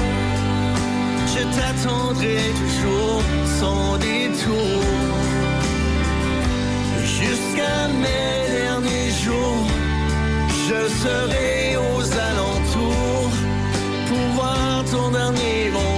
Je 1.33 1.43
t'attendrai 1.57 2.39
toujours 2.63 3.23
sans 3.61 3.99
détour. 3.99 4.83
Jusqu'à 7.05 7.89
mes 8.05 8.37
derniers 8.59 9.13
jours, 9.23 9.67
je 10.67 10.89
serai 11.03 11.77
aux 11.77 12.07
alentours 12.31 13.35
pour 14.09 14.25
voir 14.35 14.85
ton 14.91 15.11
dernier 15.11 15.71
bonjour, 15.73 15.98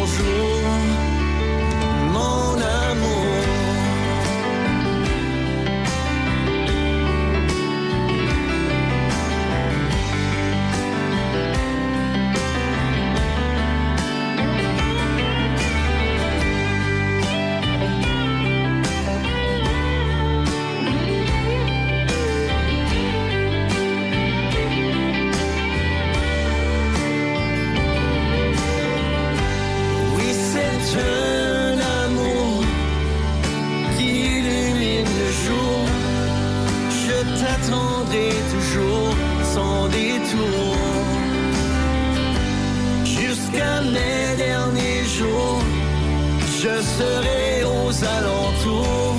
je 46.63 46.83
serai 46.97 47.65
aux 47.65 48.05
alentours 48.05 49.17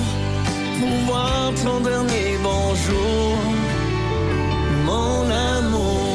pour 0.80 0.96
voir 1.08 1.52
ton 1.64 1.80
dernier 1.80 2.38
bonjour, 2.44 3.36
mon 4.86 5.30
amour. 5.30 6.12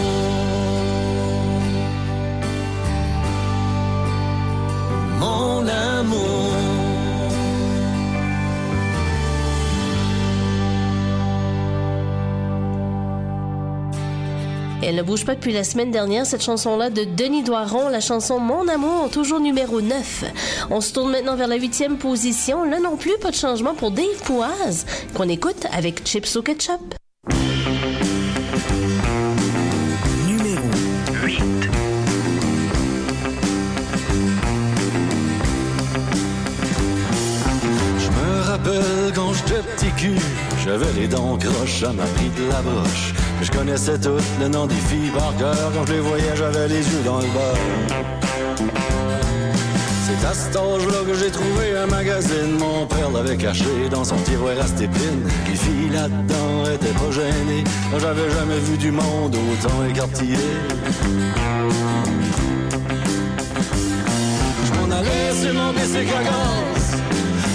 Mon 5.19 5.67
amour. 5.67 5.96
Elle 14.89 14.95
ne 14.95 15.03
bouge 15.03 15.25
pas 15.25 15.35
depuis 15.35 15.53
la 15.53 15.65
semaine 15.65 15.91
dernière, 15.91 16.27
cette 16.27 16.45
chanson-là 16.45 16.91
de 16.91 17.03
Denis 17.03 17.43
Doiron, 17.43 17.89
la 17.89 17.99
chanson 17.99 18.39
Mon 18.39 18.69
amour, 18.69 19.11
toujours 19.11 19.41
numéro 19.41 19.81
9. 19.81 20.25
On 20.71 20.81
se 20.81 20.93
tourne 20.93 21.11
maintenant 21.11 21.35
vers 21.35 21.49
la 21.49 21.57
huitième 21.57 21.99
position. 21.99 22.63
Là 22.63 22.79
non 22.79 22.97
plus, 22.97 23.19
pas 23.21 23.33
de 23.33 23.35
changement 23.35 23.75
pour 23.75 23.91
Dave 23.91 24.23
Pouaz, 24.25 24.87
qu'on 25.13 25.29
écoute 25.29 25.67
avec 25.77 26.07
Chips 26.07 26.37
au 26.37 26.43
ketchup. 26.43 26.95
Numéro 30.29 30.69
8. 31.25 31.41
Je 37.99 38.09
me 38.09 38.43
rappelle 38.43 39.13
quand 39.17 39.33
j'étais 39.33 39.63
petit 39.63 39.91
cul, 39.97 40.19
j'avais 40.65 40.93
les 40.93 41.09
dents 41.09 41.37
croches, 41.37 41.81
ça 41.81 41.93
m'a 41.93 42.05
pris 42.05 42.31
de 42.39 42.49
la 42.49 42.63
broche. 42.63 43.26
Je 43.43 43.51
connaissais 43.51 43.99
tout 43.99 44.19
le 44.41 44.49
nom 44.49 44.67
des 44.67 44.75
filles 44.75 45.11
par 45.11 45.37
cœur, 45.37 45.73
quand 45.75 45.87
je 45.87 45.93
les 45.93 46.01
voyais, 46.01 46.37
j'avais 46.37 46.69
les 46.69 46.81
yeux 46.81 47.03
dans 47.05 47.19
le 47.19 47.27
beurre. 47.27 48.17
C'est 50.07 50.27
à 50.27 50.33
cet 50.33 50.57
âge-là 50.57 50.99
que 51.07 51.15
j'ai 51.15 51.31
trouvé 51.31 51.77
un 51.77 51.87
magazine. 51.87 52.59
Mon 52.59 52.87
père 52.87 53.11
l'avait 53.11 53.37
caché 53.37 53.89
dans 53.91 54.05
son 54.05 54.17
tiroir 54.17 54.55
à 54.61 54.67
stépine. 54.67 55.23
Les 55.49 55.57
filles 55.57 55.91
là-dedans 55.93 56.71
étaient 56.73 56.95
pas 56.95 57.11
gênées. 57.11 57.65
J'avais 57.99 58.31
jamais 58.31 58.59
vu 58.61 58.79
du 58.79 58.91
monde 58.93 59.35
autant 59.35 59.85
écartillé. 59.85 60.37
Je 64.65 64.73
m'en 64.79 64.97
allais 64.97 65.33
sur 65.43 65.55
mon 65.55 65.73
bicycle 65.73 66.15
à 66.19 66.23
gaz, 66.23 66.97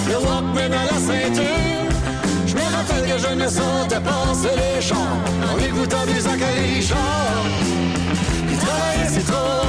le 0.08 0.74
à 0.74 0.84
la 0.84 0.98
ceinture. 0.98 1.91
Je 3.04 3.12
que 3.12 3.18
je 3.18 3.34
ne 3.34 3.48
sentais 3.48 4.00
passer 4.00 4.54
les 4.56 4.80
champs 4.80 5.16
en 5.52 5.58
écoutant 5.58 6.06
du 6.06 6.20
Zachary. 6.20 6.86
Il 8.50 8.58
travaillait, 8.58 9.08
c'est 9.08 9.26
trop. 9.26 9.62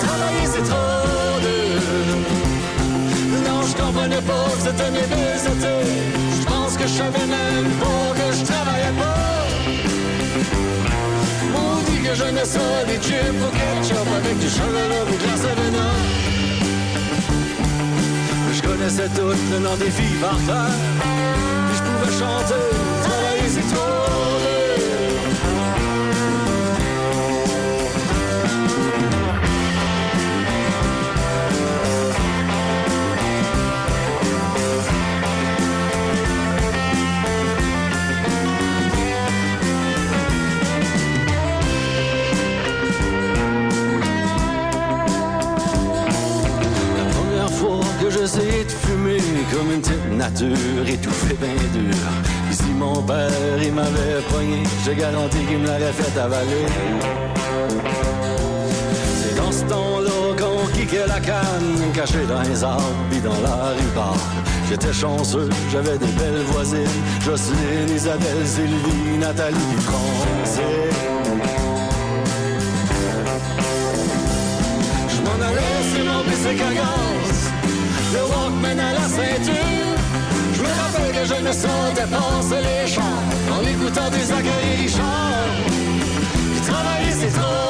Travailler 0.00 0.46
c'est 0.46 0.64
trop 0.64 1.40
dur 1.44 1.80
Non 3.46 3.62
je 3.62 3.74
comprenais 3.80 4.22
pas 4.22 4.46
que 4.54 4.60
c'était 4.60 4.90
mes 4.90 5.06
belles 5.06 5.46
étés 5.46 5.84
Je 6.40 6.44
pense 6.46 6.76
que 6.76 6.86
je 6.86 6.94
savais 6.94 7.26
même 7.26 7.70
pas 7.80 8.08
que 8.18 8.26
je 8.36 8.44
travaillais 8.44 8.94
pas 8.98 9.46
Maudit 11.52 12.00
que 12.02 12.14
j'aimais 12.14 12.44
ça 12.44 12.66
les 12.88 12.98
chips 13.00 13.42
au 13.46 13.50
ketchup 13.58 14.08
Avec 14.16 14.38
du 14.38 14.48
chocolat 14.48 15.04
ou 15.12 15.16
glace 15.22 15.44
à 15.44 15.54
venin 15.60 15.92
Je 16.32 16.37
connaissais 18.78 19.08
tout 19.08 19.32
le 19.52 19.58
nom 19.58 19.76
des 19.76 19.90
filles 19.90 20.18
par 20.20 20.38
je 20.38 21.82
pouvais 21.82 22.18
chanter 22.18 22.54
Travailler 23.02 23.48
c'est 23.48 23.74
trop 23.74 24.27
de 48.36 48.70
fumer 48.70 49.22
comme 49.50 49.72
une 49.72 49.80
petite 49.80 50.12
nature 50.12 50.86
étouffée 50.86 51.36
bien 51.40 51.54
dure. 51.72 51.94
Ici 52.50 52.70
mon 52.78 53.02
père, 53.02 53.30
il 53.62 53.72
m'avait 53.72 54.20
pogné, 54.30 54.62
j'ai 54.84 54.94
garanti 54.94 55.38
qu'il 55.38 55.58
me 55.58 55.66
l'aurait 55.66 55.92
fait 55.92 56.20
avaler. 56.20 56.66
C'est 59.22 59.36
dans 59.36 59.50
ce 59.50 59.64
temps-là 59.64 60.36
qu'on 60.38 60.66
kickait 60.76 61.06
la 61.06 61.20
canne, 61.20 61.92
caché 61.94 62.26
dans 62.28 62.42
les 62.42 62.62
arbres, 62.62 62.82
puis 63.10 63.20
dans 63.20 63.40
la 63.40 63.70
rue. 63.70 64.14
J'étais 64.68 64.92
chanceux, 64.92 65.48
j'avais 65.72 65.96
des 65.96 66.12
belles 66.18 66.42
voisines, 66.48 66.84
Jocelyne, 67.24 67.94
Isabelle, 67.94 68.44
Sylvie, 68.44 69.18
Nathalie, 69.18 69.56
Francine. 69.80 70.62
Je 75.08 75.20
m'en 75.22 75.46
allais 75.46 75.82
sur 75.94 76.04
mon 76.04 76.20
à 76.20 77.17
Walkman 78.58 78.78
à 78.78 78.92
la 78.92 79.08
ceinture. 79.08 79.54
Je 80.52 80.62
me 80.62 80.66
rappelle 80.66 81.12
que 81.12 81.24
je 81.24 81.42
ne 81.42 81.52
sentais 81.52 82.06
passer 82.10 82.62
les 82.62 82.86
champs 82.86 83.02
en 83.52 83.62
écoutant 83.66 84.10
des 84.10 84.24
Zachary 84.24 84.82
Richard. 84.82 85.46
Puis 86.52 86.60
travailler 86.66 87.12
c'est 87.12 87.38
trop 87.38 87.67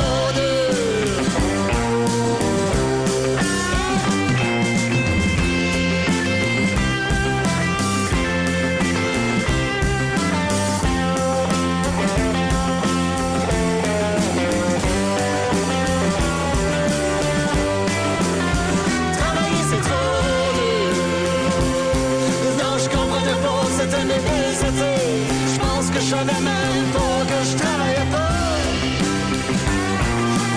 savais 26.08 26.40
même 26.40 26.86
pas 26.96 27.20
que 27.30 27.38
je 27.48 27.54
travaillais 27.62 28.08
pas. 28.10 28.34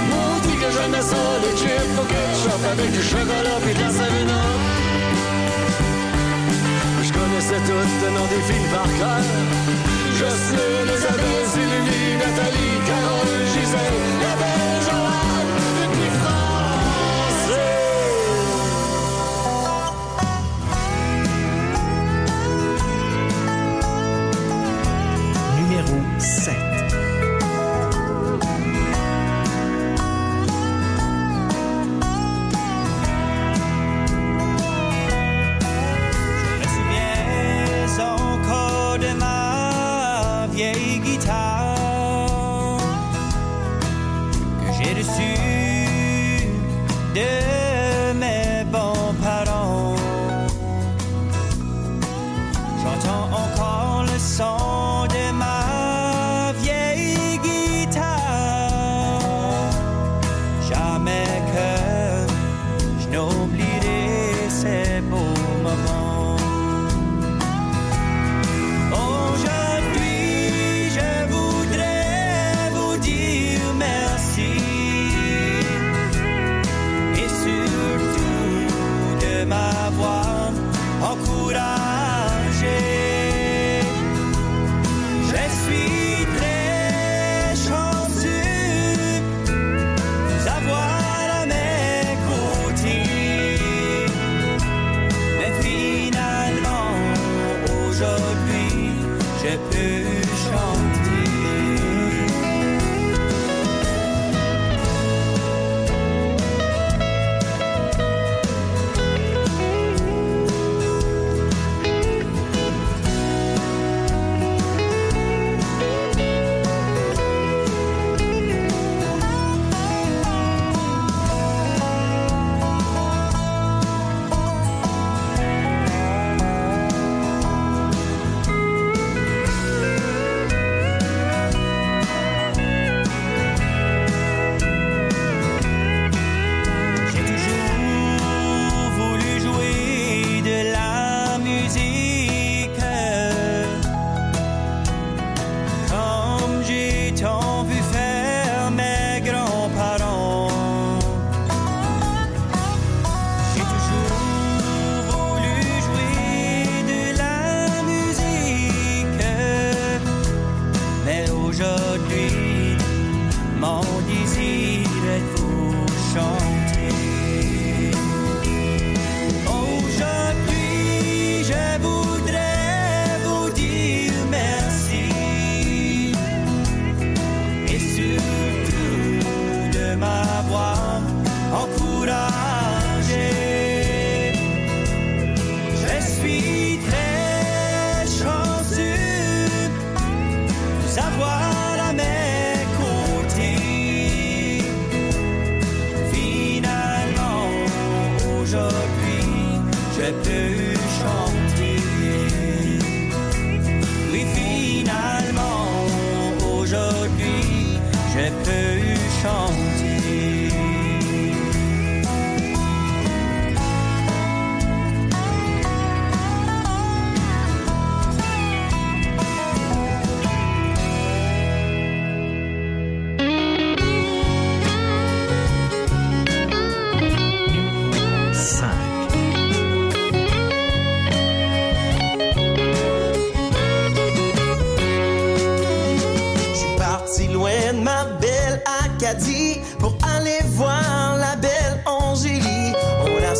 Maudit 0.09 0.57
que 0.61 0.69
j'aimais 0.75 1.05
ça, 1.11 1.23
les 1.43 1.55
chips 1.59 1.97
au 2.01 2.05
ketchup 2.13 2.63
avec 2.71 2.91
du 2.91 3.01
chocolat 3.01 3.57
puis 3.63 3.73
de 3.73 3.79
la 3.79 3.91
savina. 3.99 4.41
Je 7.05 7.11
connaissais 7.11 7.61
toutes 7.69 7.97
le 8.03 8.09
nom 8.17 8.25
des 8.33 8.41
filles 8.47 8.69
par 8.71 8.89
cœur. 8.99 9.23
Je 10.19 10.29
sais 10.47 10.73
les 10.89 11.01
adresses, 11.13 11.57
Nathalie, 12.21 12.77
Carole, 12.87 13.50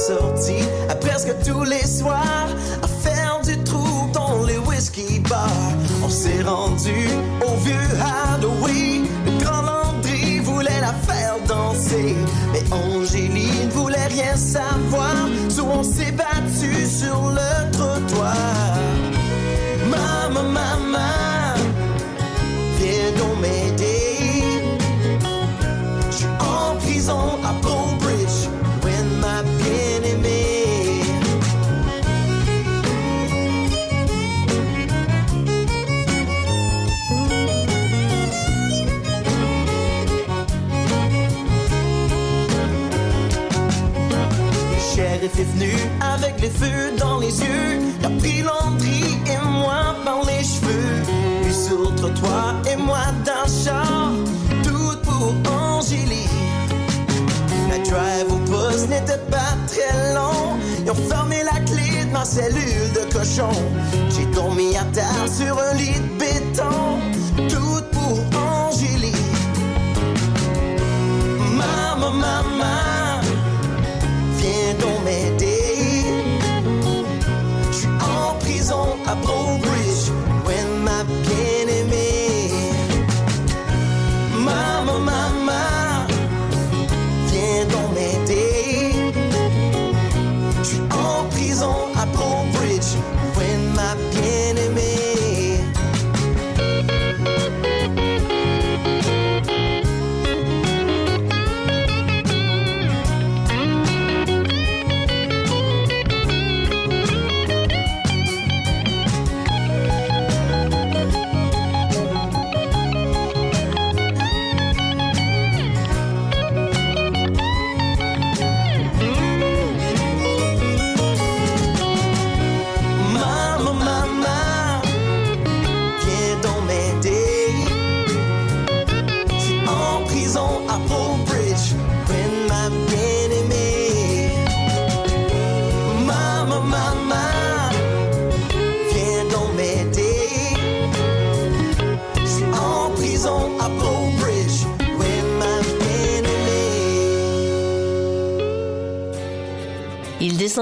sortie 0.07 0.65
à 0.89 0.95
presque 0.95 1.33
tous 1.45 1.63
les 1.63 1.85
soirs 1.85 2.49
à 2.81 2.87
faire 2.87 3.39
du 3.43 3.57
trou 3.63 4.09
dans 4.13 4.43
les 4.43 4.57
whisky 4.57 5.19
bars. 5.19 5.73
On 6.03 6.09
s'est 6.09 6.41
rendu 6.41 7.07
au 7.45 7.55
vieux 7.57 7.89
Halloween. 8.01 9.05
Le 9.25 9.43
grand 9.43 9.61
Landry 9.61 10.39
voulait 10.39 10.81
la 10.81 10.93
faire 10.93 11.35
danser, 11.47 12.15
mais 12.51 12.63
Angéline 12.73 13.69
voulait 13.69 14.07
rien 14.07 14.35
savoir. 14.35 15.29
So 15.49 15.65
on 15.71 15.83
s'est 15.83 16.13
battu 16.13 16.85
sur 16.85 17.29
le 17.29 17.70
est 45.41 45.51
venu 45.55 45.73
avec 46.01 46.39
les 46.39 46.49
feux 46.49 46.95
dans 46.97 47.17
les 47.19 47.39
yeux. 47.39 47.71
Il 47.99 48.05
a 48.05 48.09
pris 48.09 48.41
Landry 48.41 49.03
et 49.25 49.41
moi 49.43 49.95
par 50.05 50.21
les 50.25 50.43
cheveux. 50.43 51.01
Puis 51.43 51.53
sur 51.53 51.79
le 51.79 52.71
et 52.71 52.77
moi 52.77 53.05
d'un 53.25 53.47
char, 53.63 54.11
tout 54.63 54.97
pour 55.03 55.33
Angélie. 55.51 56.29
La 57.69 57.77
drive 57.89 58.31
au 58.31 58.39
poste 58.51 58.89
n'était 58.89 59.23
pas 59.29 59.53
très 59.67 60.13
long. 60.13 60.57
Ils 60.83 60.91
ont 60.91 61.09
fermé 61.09 61.37
la 61.43 61.59
clé 61.61 62.05
de 62.05 62.11
ma 62.11 62.25
cellule 62.25 62.89
de 62.97 63.13
cochon. 63.13 63.55
J'ai 64.09 64.25
dormi 64.27 64.75
à 64.77 64.83
terre 64.93 65.27
sur 65.27 65.57
un 65.59 65.73
lit 65.73 65.99
de 65.99 66.19
béton. 66.19 67.20
Viens 74.81 75.37
donc 75.37 75.50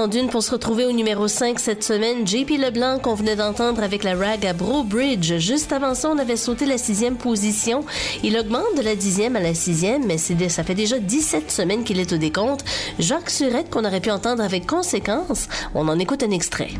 d'une 0.08 0.28
pour 0.28 0.42
se 0.42 0.52
retrouver 0.52 0.84
au 0.84 0.92
numéro 0.92 1.28
5 1.28 1.58
cette 1.58 1.84
semaine. 1.84 2.26
JP 2.26 2.50
Leblanc 2.58 2.98
qu'on 2.98 3.14
venait 3.14 3.36
d'entendre 3.36 3.82
avec 3.82 4.04
la 4.04 4.14
rag 4.14 4.46
à 4.46 4.52
Bro 4.52 4.84
Bridge. 4.84 5.38
Juste 5.38 5.72
avant 5.72 5.94
ça, 5.94 6.10
on 6.10 6.18
avait 6.18 6.36
sauté 6.36 6.66
la 6.66 6.78
sixième 6.78 7.16
position. 7.16 7.84
Il 8.22 8.38
augmente 8.38 8.76
de 8.76 8.82
la 8.82 8.94
dixième 8.94 9.36
à 9.36 9.40
la 9.40 9.54
sixième, 9.54 10.06
mais 10.06 10.18
ça 10.18 10.64
fait 10.64 10.74
déjà 10.74 10.98
17 10.98 11.50
semaines 11.50 11.84
qu'il 11.84 11.98
est 12.00 12.12
au 12.12 12.16
décompte. 12.16 12.64
Jacques 12.98 13.30
Surette 13.30 13.70
qu'on 13.70 13.84
aurait 13.84 14.00
pu 14.00 14.10
entendre 14.10 14.42
avec 14.42 14.66
conséquence. 14.66 15.48
On 15.74 15.88
en 15.88 15.98
écoute 15.98 16.22
un 16.22 16.30
extrait. 16.30 16.70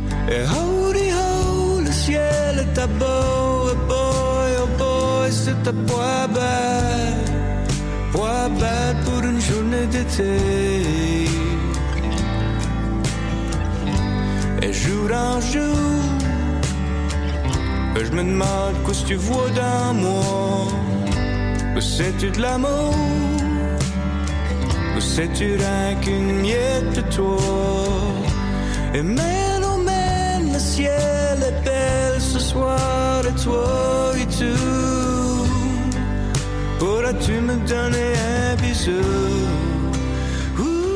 Et 14.63 14.73
jour 14.73 15.11
en 15.13 15.41
jour, 15.41 16.01
je 17.97 18.11
me 18.13 18.23
demande 18.23 18.75
qu'est-ce 18.87 19.03
que 19.03 19.09
tu 19.09 19.15
vois 19.15 19.51
dans 19.51 19.95
moi. 19.95 20.69
C'est-tu 21.81 22.31
de 22.31 22.41
l'amour? 22.43 22.95
Ou 24.97 25.01
c'est-tu 25.01 25.57
rien 25.57 25.95
qu'une 26.03 26.41
miette 26.43 26.93
de 26.95 27.01
toi? 27.15 27.39
Et 28.95 29.03
mène, 29.03 29.65
oh 29.65 29.79
mène, 29.79 30.53
le 30.53 30.59
ciel 30.59 31.39
est 31.43 31.65
belle 31.65 32.21
ce 32.21 32.39
soir 32.39 33.23
et 33.27 33.43
toi 33.43 34.13
et 34.21 34.27
tout. 34.27 35.47
Pourras-tu 36.79 37.33
me 37.33 37.57
donner 37.67 38.13
un 38.51 38.57
bisou? 38.57 39.70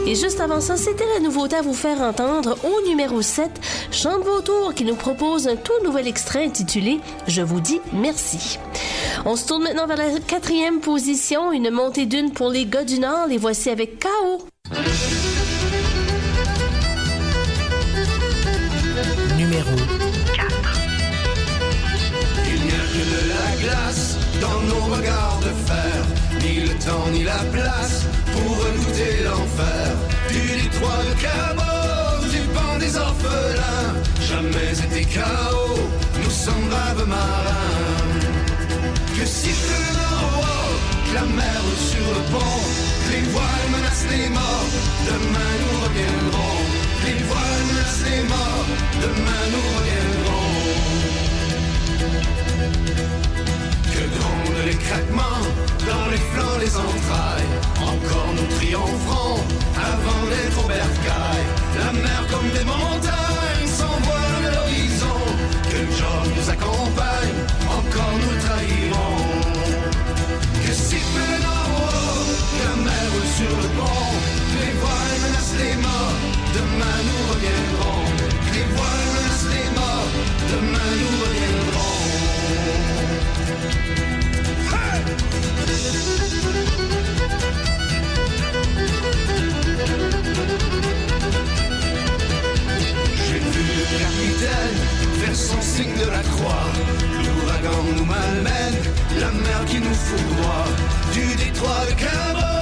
Et 0.06 0.14
juste 0.14 0.40
avant 0.40 0.60
ça, 0.60 0.76
c'était 0.76 1.06
la 1.14 1.20
nouveauté 1.20 1.56
à 1.56 1.62
vous 1.62 1.72
faire 1.72 2.02
entendre 2.02 2.58
au 2.62 2.86
numéro 2.86 3.22
7, 3.22 3.50
Chante 3.90 4.22
vos 4.22 4.42
tours 4.42 4.74
qui 4.74 4.84
nous 4.84 4.96
propose 4.96 5.48
un 5.48 5.56
tout 5.56 5.72
nouvel 5.82 6.06
extrait 6.06 6.44
intitulé 6.44 7.00
Je 7.26 7.40
vous 7.40 7.60
dis 7.60 7.80
merci. 7.92 8.58
On 9.24 9.34
se 9.34 9.46
tourne 9.46 9.62
maintenant 9.62 9.86
vers 9.86 9.96
la 9.96 10.20
quatrième 10.20 10.80
position, 10.80 11.52
une 11.52 11.70
montée 11.70 12.04
d'une 12.04 12.32
pour 12.32 12.50
les 12.50 12.66
gars 12.66 12.84
du 12.84 12.98
Nord. 12.98 13.28
Les 13.28 13.38
voici 13.38 13.70
avec 13.70 13.98
KO. 13.98 14.53
Dans 55.86 56.10
les 56.10 56.16
flancs, 56.16 56.58
les 56.60 56.76
entrailles. 56.76 57.48
Encore 57.80 58.32
nous 58.36 58.56
triompherons 58.56 59.40
avant 59.76 60.26
d'être 60.28 60.64
au 60.64 60.68
bercail. 60.68 61.42
La 61.78 61.92
mer 61.92 62.26
comme 62.30 62.50
des 62.50 62.64
montagnes 62.64 63.23
signe 95.76 95.98
de 96.04 96.08
la 96.16 96.22
croix. 96.32 96.68
L'ouragan 97.24 97.82
nous 97.96 98.04
malmène, 98.04 98.78
la 99.22 99.30
mer 99.44 99.60
qui 99.66 99.78
nous 99.80 99.98
foudroie. 100.06 100.66
Du 101.12 101.26
détroit 101.42 101.84
de 101.88 101.94
Cabo, 102.02 102.52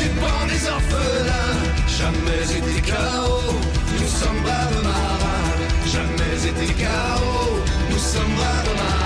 du 0.00 0.08
banc 0.20 0.44
des 0.52 0.62
orphelins. 0.76 1.56
Jamais 1.98 2.46
été 2.58 2.76
chaos, 2.90 3.54
nous 3.98 4.12
sommes 4.20 4.40
braves 4.46 4.82
marins. 4.88 5.50
Jamais 5.94 6.38
été 6.50 6.68
chaos, 6.82 7.56
nous 7.90 8.02
sommes 8.12 8.34
braves 8.38 8.74
marins. 8.80 9.04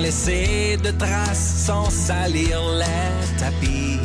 Laisser 0.00 0.78
de 0.82 0.92
traces, 0.92 1.64
sans 1.66 1.90
salir 1.90 2.60
les 2.78 3.38
tapis. 3.38 3.98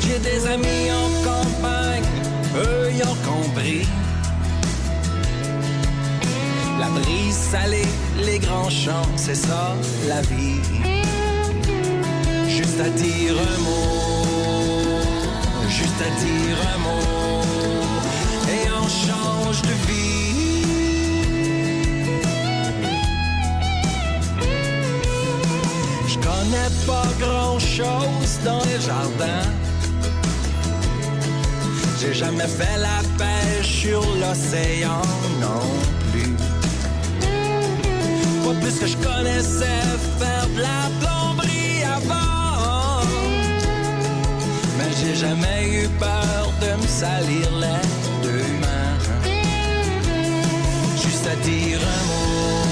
J'ai 0.00 0.18
des 0.18 0.46
amis 0.46 0.90
en 0.90 1.08
campagne, 1.22 2.02
eux 2.56 2.90
y 2.90 3.02
ont 3.04 3.18
compris. 3.30 3.86
La 6.80 6.88
brise 6.88 7.36
salée, 7.36 7.90
les 8.24 8.38
grands 8.38 8.70
champs, 8.70 9.10
c'est 9.14 9.36
ça 9.36 9.74
la 10.08 10.22
vie. 10.22 10.62
Juste 12.48 12.80
à 12.80 12.88
dire 12.88 13.34
un 13.52 13.58
mot, 13.60 14.98
juste 15.68 16.00
à 16.00 16.10
dire 16.24 16.58
un 16.74 16.78
mot, 16.78 17.15
pas 26.86 27.08
grand 27.18 27.58
chose 27.58 28.38
dans 28.44 28.62
les 28.64 28.80
jardins. 28.80 29.50
J'ai 32.00 32.14
jamais 32.14 32.46
fait 32.46 32.78
la 32.78 33.00
pêche 33.18 33.80
sur 33.82 34.00
l'océan 34.20 35.02
non 35.40 35.66
plus. 36.12 36.36
Pas 38.44 38.54
plus 38.60 38.78
que 38.78 38.86
je 38.86 38.96
connaissais 38.96 39.82
faire 40.18 40.46
de 40.54 40.60
la 40.60 40.82
plomberie 41.00 41.82
avant. 41.84 43.02
Mais 44.78 44.90
j'ai 45.00 45.14
jamais 45.14 45.60
eu 45.68 45.88
peur 45.98 46.52
de 46.60 46.70
me 46.80 46.86
salir 46.86 47.46
les 47.62 47.82
deux 48.22 48.48
mains. 48.62 48.98
Juste 51.02 51.26
à 51.26 51.36
dire 51.48 51.80
un 51.96 52.02
mot, 52.10 52.64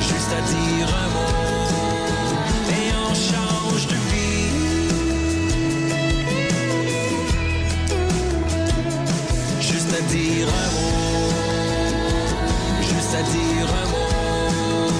juste 0.00 0.32
à 0.38 0.42
dire 0.54 0.88
un 1.04 1.08
mot, 1.16 1.51
dire 10.12 10.48
un 10.64 10.70
mot, 10.76 11.30
juste 12.82 13.14
à 13.20 13.22
dire 13.36 13.66
un 13.82 13.86
mot, 13.94 14.90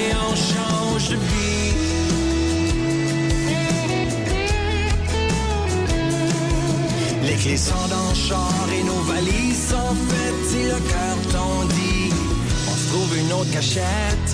et 0.00 0.10
on 0.28 0.34
change 0.50 1.08
de 1.08 1.16
vie. 1.16 1.74
Les 7.26 7.36
clés 7.42 7.56
sont 7.56 7.86
dans 7.94 8.08
le 8.10 8.14
char 8.14 8.66
et 8.78 8.82
nos 8.84 9.02
valises 9.12 9.68
sont 9.70 9.94
faites 10.08 10.42
si 10.50 10.62
le 10.64 10.78
cœur 10.92 11.16
t'en 11.32 11.64
dit. 11.76 12.12
On 12.70 12.76
se 12.76 12.88
trouve 12.90 13.18
une 13.18 13.32
autre 13.32 13.50
cachette. 13.50 14.28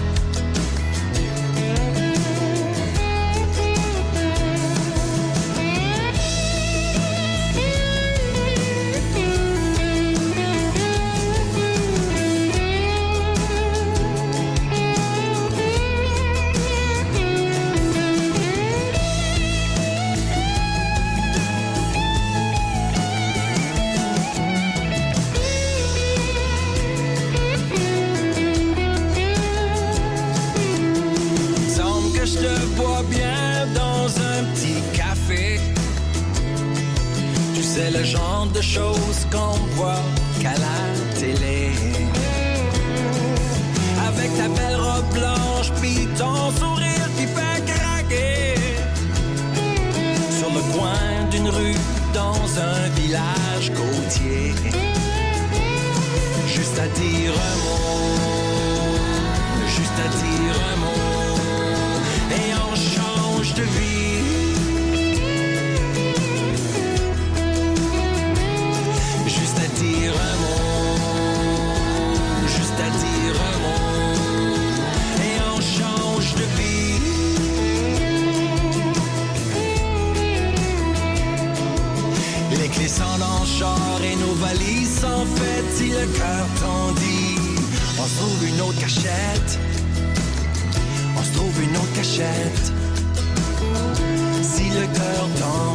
Si 94.42 94.64
le 94.70 94.86
cœur 94.92 95.28
t'en. 95.38 95.68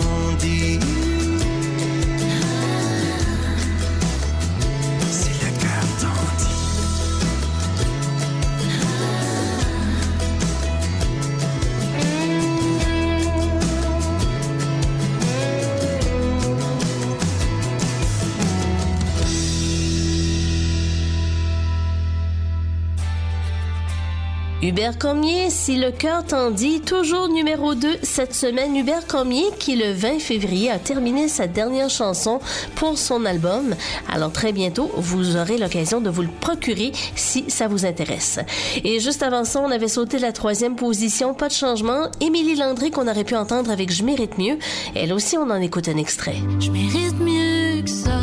Hubert 24.63 24.97
Cormier, 24.97 25.49
si 25.49 25.75
le 25.75 25.91
cœur 25.91 26.25
t'en 26.25 26.49
dit, 26.49 26.79
toujours 26.79 27.27
numéro 27.27 27.75
2 27.75 27.97
cette 28.01 28.33
semaine. 28.33 28.77
Hubert 28.77 29.05
Cormier, 29.07 29.43
qui 29.59 29.75
le 29.75 29.91
20 29.91 30.19
février 30.19 30.71
a 30.71 30.79
terminé 30.79 31.27
sa 31.27 31.47
dernière 31.47 31.89
chanson 31.89 32.39
pour 32.75 32.97
son 32.97 33.25
album. 33.25 33.75
Alors 34.09 34.31
très 34.31 34.53
bientôt, 34.53 34.89
vous 34.95 35.35
aurez 35.35 35.57
l'occasion 35.57 35.99
de 35.99 36.09
vous 36.09 36.21
le 36.21 36.29
procurer 36.39 36.93
si 37.13 37.43
ça 37.49 37.67
vous 37.67 37.85
intéresse. 37.85 38.39
Et 38.85 39.01
juste 39.01 39.21
avant 39.21 39.43
ça, 39.43 39.59
on 39.59 39.69
avait 39.69 39.89
sauté 39.89 40.17
la 40.17 40.31
troisième 40.31 40.77
position, 40.77 41.33
pas 41.33 41.49
de 41.49 41.53
changement. 41.53 42.09
Émilie 42.21 42.55
Landry, 42.55 42.89
qu'on 42.89 43.09
aurait 43.09 43.25
pu 43.25 43.35
entendre 43.35 43.69
avec 43.69 43.91
Je 43.91 44.03
mérite 44.03 44.37
mieux. 44.37 44.57
Elle 44.95 45.11
aussi, 45.11 45.37
on 45.37 45.49
en 45.49 45.59
écoute 45.59 45.89
un 45.89 45.97
extrait. 45.97 46.37
Je 46.61 46.69
mieux 46.69 47.81
que 47.81 47.89
ça. 47.89 48.22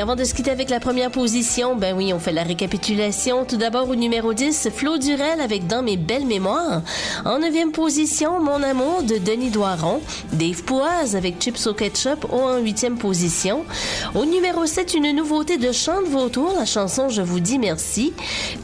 Avant 0.00 0.16
de 0.16 0.24
se 0.24 0.32
quitter 0.32 0.50
avec 0.50 0.70
la 0.70 0.80
première 0.80 1.10
position, 1.10 1.76
ben 1.76 1.94
oui, 1.94 2.14
on 2.14 2.18
fait 2.18 2.32
la 2.32 2.42
récapitulation. 2.42 3.44
Tout 3.44 3.58
d'abord 3.58 3.86
au 3.90 3.94
numéro 3.94 4.32
10, 4.32 4.70
Flo 4.74 4.96
Durel 4.96 5.42
avec 5.42 5.66
Dans 5.66 5.82
mes 5.82 5.98
belles 5.98 6.24
mémoires. 6.24 6.80
En 7.26 7.38
neuvième 7.38 7.70
position, 7.70 8.40
Mon 8.40 8.62
amour 8.62 9.02
de 9.02 9.18
Denis 9.18 9.50
Doiron. 9.50 10.00
Dave 10.32 10.62
Poise 10.62 11.16
avec 11.16 11.38
Chips 11.38 11.66
au 11.66 11.74
ketchup 11.74 12.32
en 12.32 12.56
huitième 12.56 12.96
position. 12.96 13.66
Au 14.14 14.24
numéro 14.24 14.64
7, 14.64 14.94
une 14.94 15.14
nouveauté 15.14 15.58
de 15.58 15.70
Chante 15.70 16.06
Vautour, 16.06 16.54
la 16.58 16.64
chanson 16.64 17.10
Je 17.10 17.20
vous 17.20 17.40
dis 17.40 17.58
merci. 17.58 18.14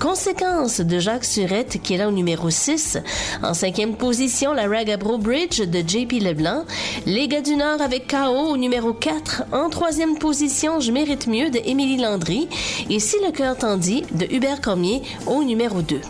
Conséquence 0.01 0.81
de 0.81 0.99
Jacques 0.99 1.27
Surette 1.27 1.83
qui 1.83 1.95
est 1.95 1.99
là 1.99 2.09
au 2.09 2.13
numéro 2.13 2.49
6. 2.49 2.97
En 3.43 3.53
cinquième 3.53 3.95
position, 3.97 4.55
la 4.55 4.67
Ragabro 4.67 5.19
Bridge 5.19 5.61
de 5.61 5.81
JP 5.81 6.13
Leblanc. 6.23 6.65
Les 7.05 7.29
gars 7.29 7.43
du 7.43 7.57
Nord 7.57 7.83
avec 7.83 8.11
KO 8.11 8.53
au 8.53 8.57
numéro 8.57 8.95
4. 8.95 9.43
En 9.53 9.69
troisième 9.69 10.17
position, 10.17 10.81
Je 10.81 10.93
mérite 10.93 11.26
mieux 11.27 11.51
de 11.51 11.61
Émilie 11.65 11.99
Landry. 11.99 12.49
Et 12.91 13.01
Si 13.01 13.17
le 13.25 13.33
cœur 13.33 13.57
t'en 13.57 13.77
dit 13.77 14.05
de 14.13 14.27
Hubert 14.33 14.61
Cormier 14.61 15.03
au 15.27 15.43
numéro 15.45 15.83
2. 15.83 16.01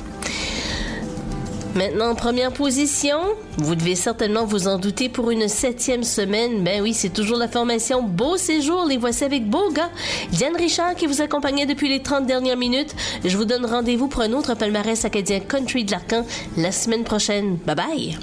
Maintenant, 1.76 2.12
en 2.12 2.14
première 2.14 2.52
position, 2.52 3.18
vous 3.58 3.74
devez 3.74 3.96
certainement 3.96 4.46
vous 4.46 4.66
en 4.66 4.78
douter 4.78 5.10
pour 5.10 5.30
une 5.30 5.46
septième 5.46 6.04
semaine. 6.04 6.64
Ben 6.64 6.80
oui, 6.80 6.94
c'est 6.94 7.10
toujours 7.10 7.36
la 7.36 7.48
formation 7.48 8.02
Beau 8.02 8.38
Séjour. 8.38 8.86
Les 8.86 8.96
voici 8.96 9.24
avec 9.24 9.46
Beau 9.46 9.70
gars. 9.72 9.90
Diane 10.32 10.56
Richard 10.56 10.94
qui 10.94 11.06
vous 11.06 11.20
accompagnait 11.20 11.66
depuis 11.66 11.90
les 11.90 12.02
30 12.02 12.24
dernières 12.24 12.56
minutes. 12.56 12.94
Je 13.22 13.36
vous 13.36 13.44
donne 13.44 13.66
rendez-vous 13.66 14.08
pour 14.08 14.22
un 14.22 14.32
autre 14.32 14.54
palmarès 14.54 15.04
acadien 15.04 15.40
country 15.40 15.84
de 15.84 15.90
l'Arcan 15.90 16.24
la 16.56 16.72
semaine 16.72 17.04
prochaine. 17.04 17.58
Bye 17.66 17.76
bye. 17.76 18.18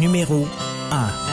Numéro 0.00 0.48
1. 0.90 1.29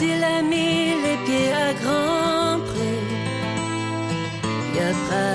Il 0.00 0.22
a 0.22 0.42
mis 0.42 0.94
les 1.04 1.16
pieds 1.24 1.52
à 1.52 1.72
Grand 1.82 2.60
Prix, 2.68 3.06
il 4.74 4.80
a. 4.80 5.28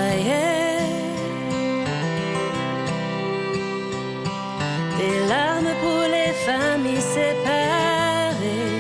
Des 4.98 5.20
larmes 5.28 5.74
pour 5.82 6.04
les 6.16 6.34
familles 6.48 7.08
séparées, 7.18 8.80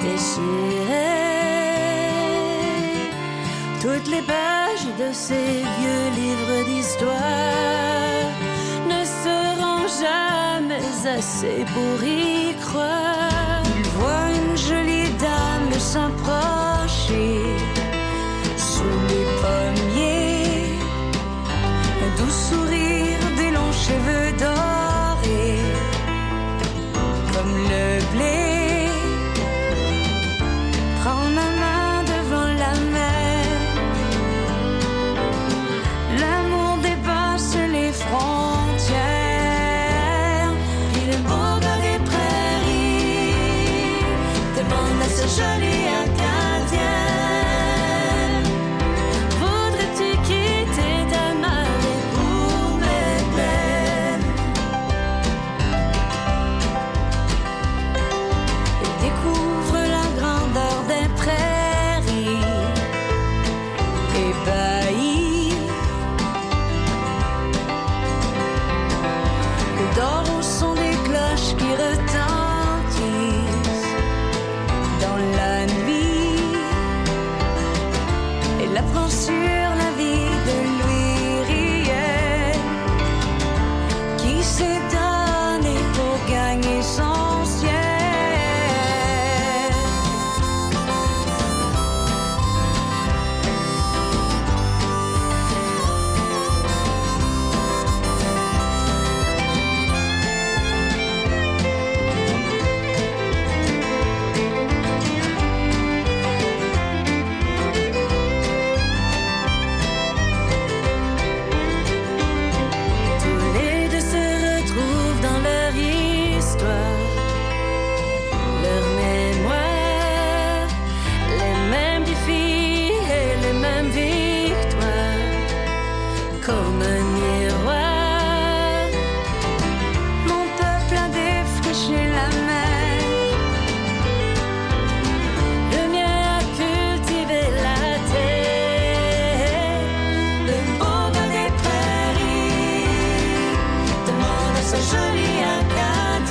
déchirées. 0.00 1.32
Toutes 3.82 4.08
les 4.08 4.22
pages 4.22 4.88
de 4.98 5.12
ces 5.12 5.64
vieux 5.78 6.06
livres 6.20 6.60
d'histoire 6.68 8.30
ne 8.88 9.00
seront 9.24 9.84
jamais 10.02 10.86
assez 11.18 11.64
pour 11.74 11.98
y 12.06 12.54
croire. 12.64 13.51
S'approcher 15.92 17.36
sous 18.56 18.96
les 19.10 19.26
pommiers, 19.42 20.78
un 22.04 22.10
doux 22.18 22.36
sourire, 22.48 23.22
des 23.36 23.50
longs 23.56 23.76
cheveux 23.86 24.32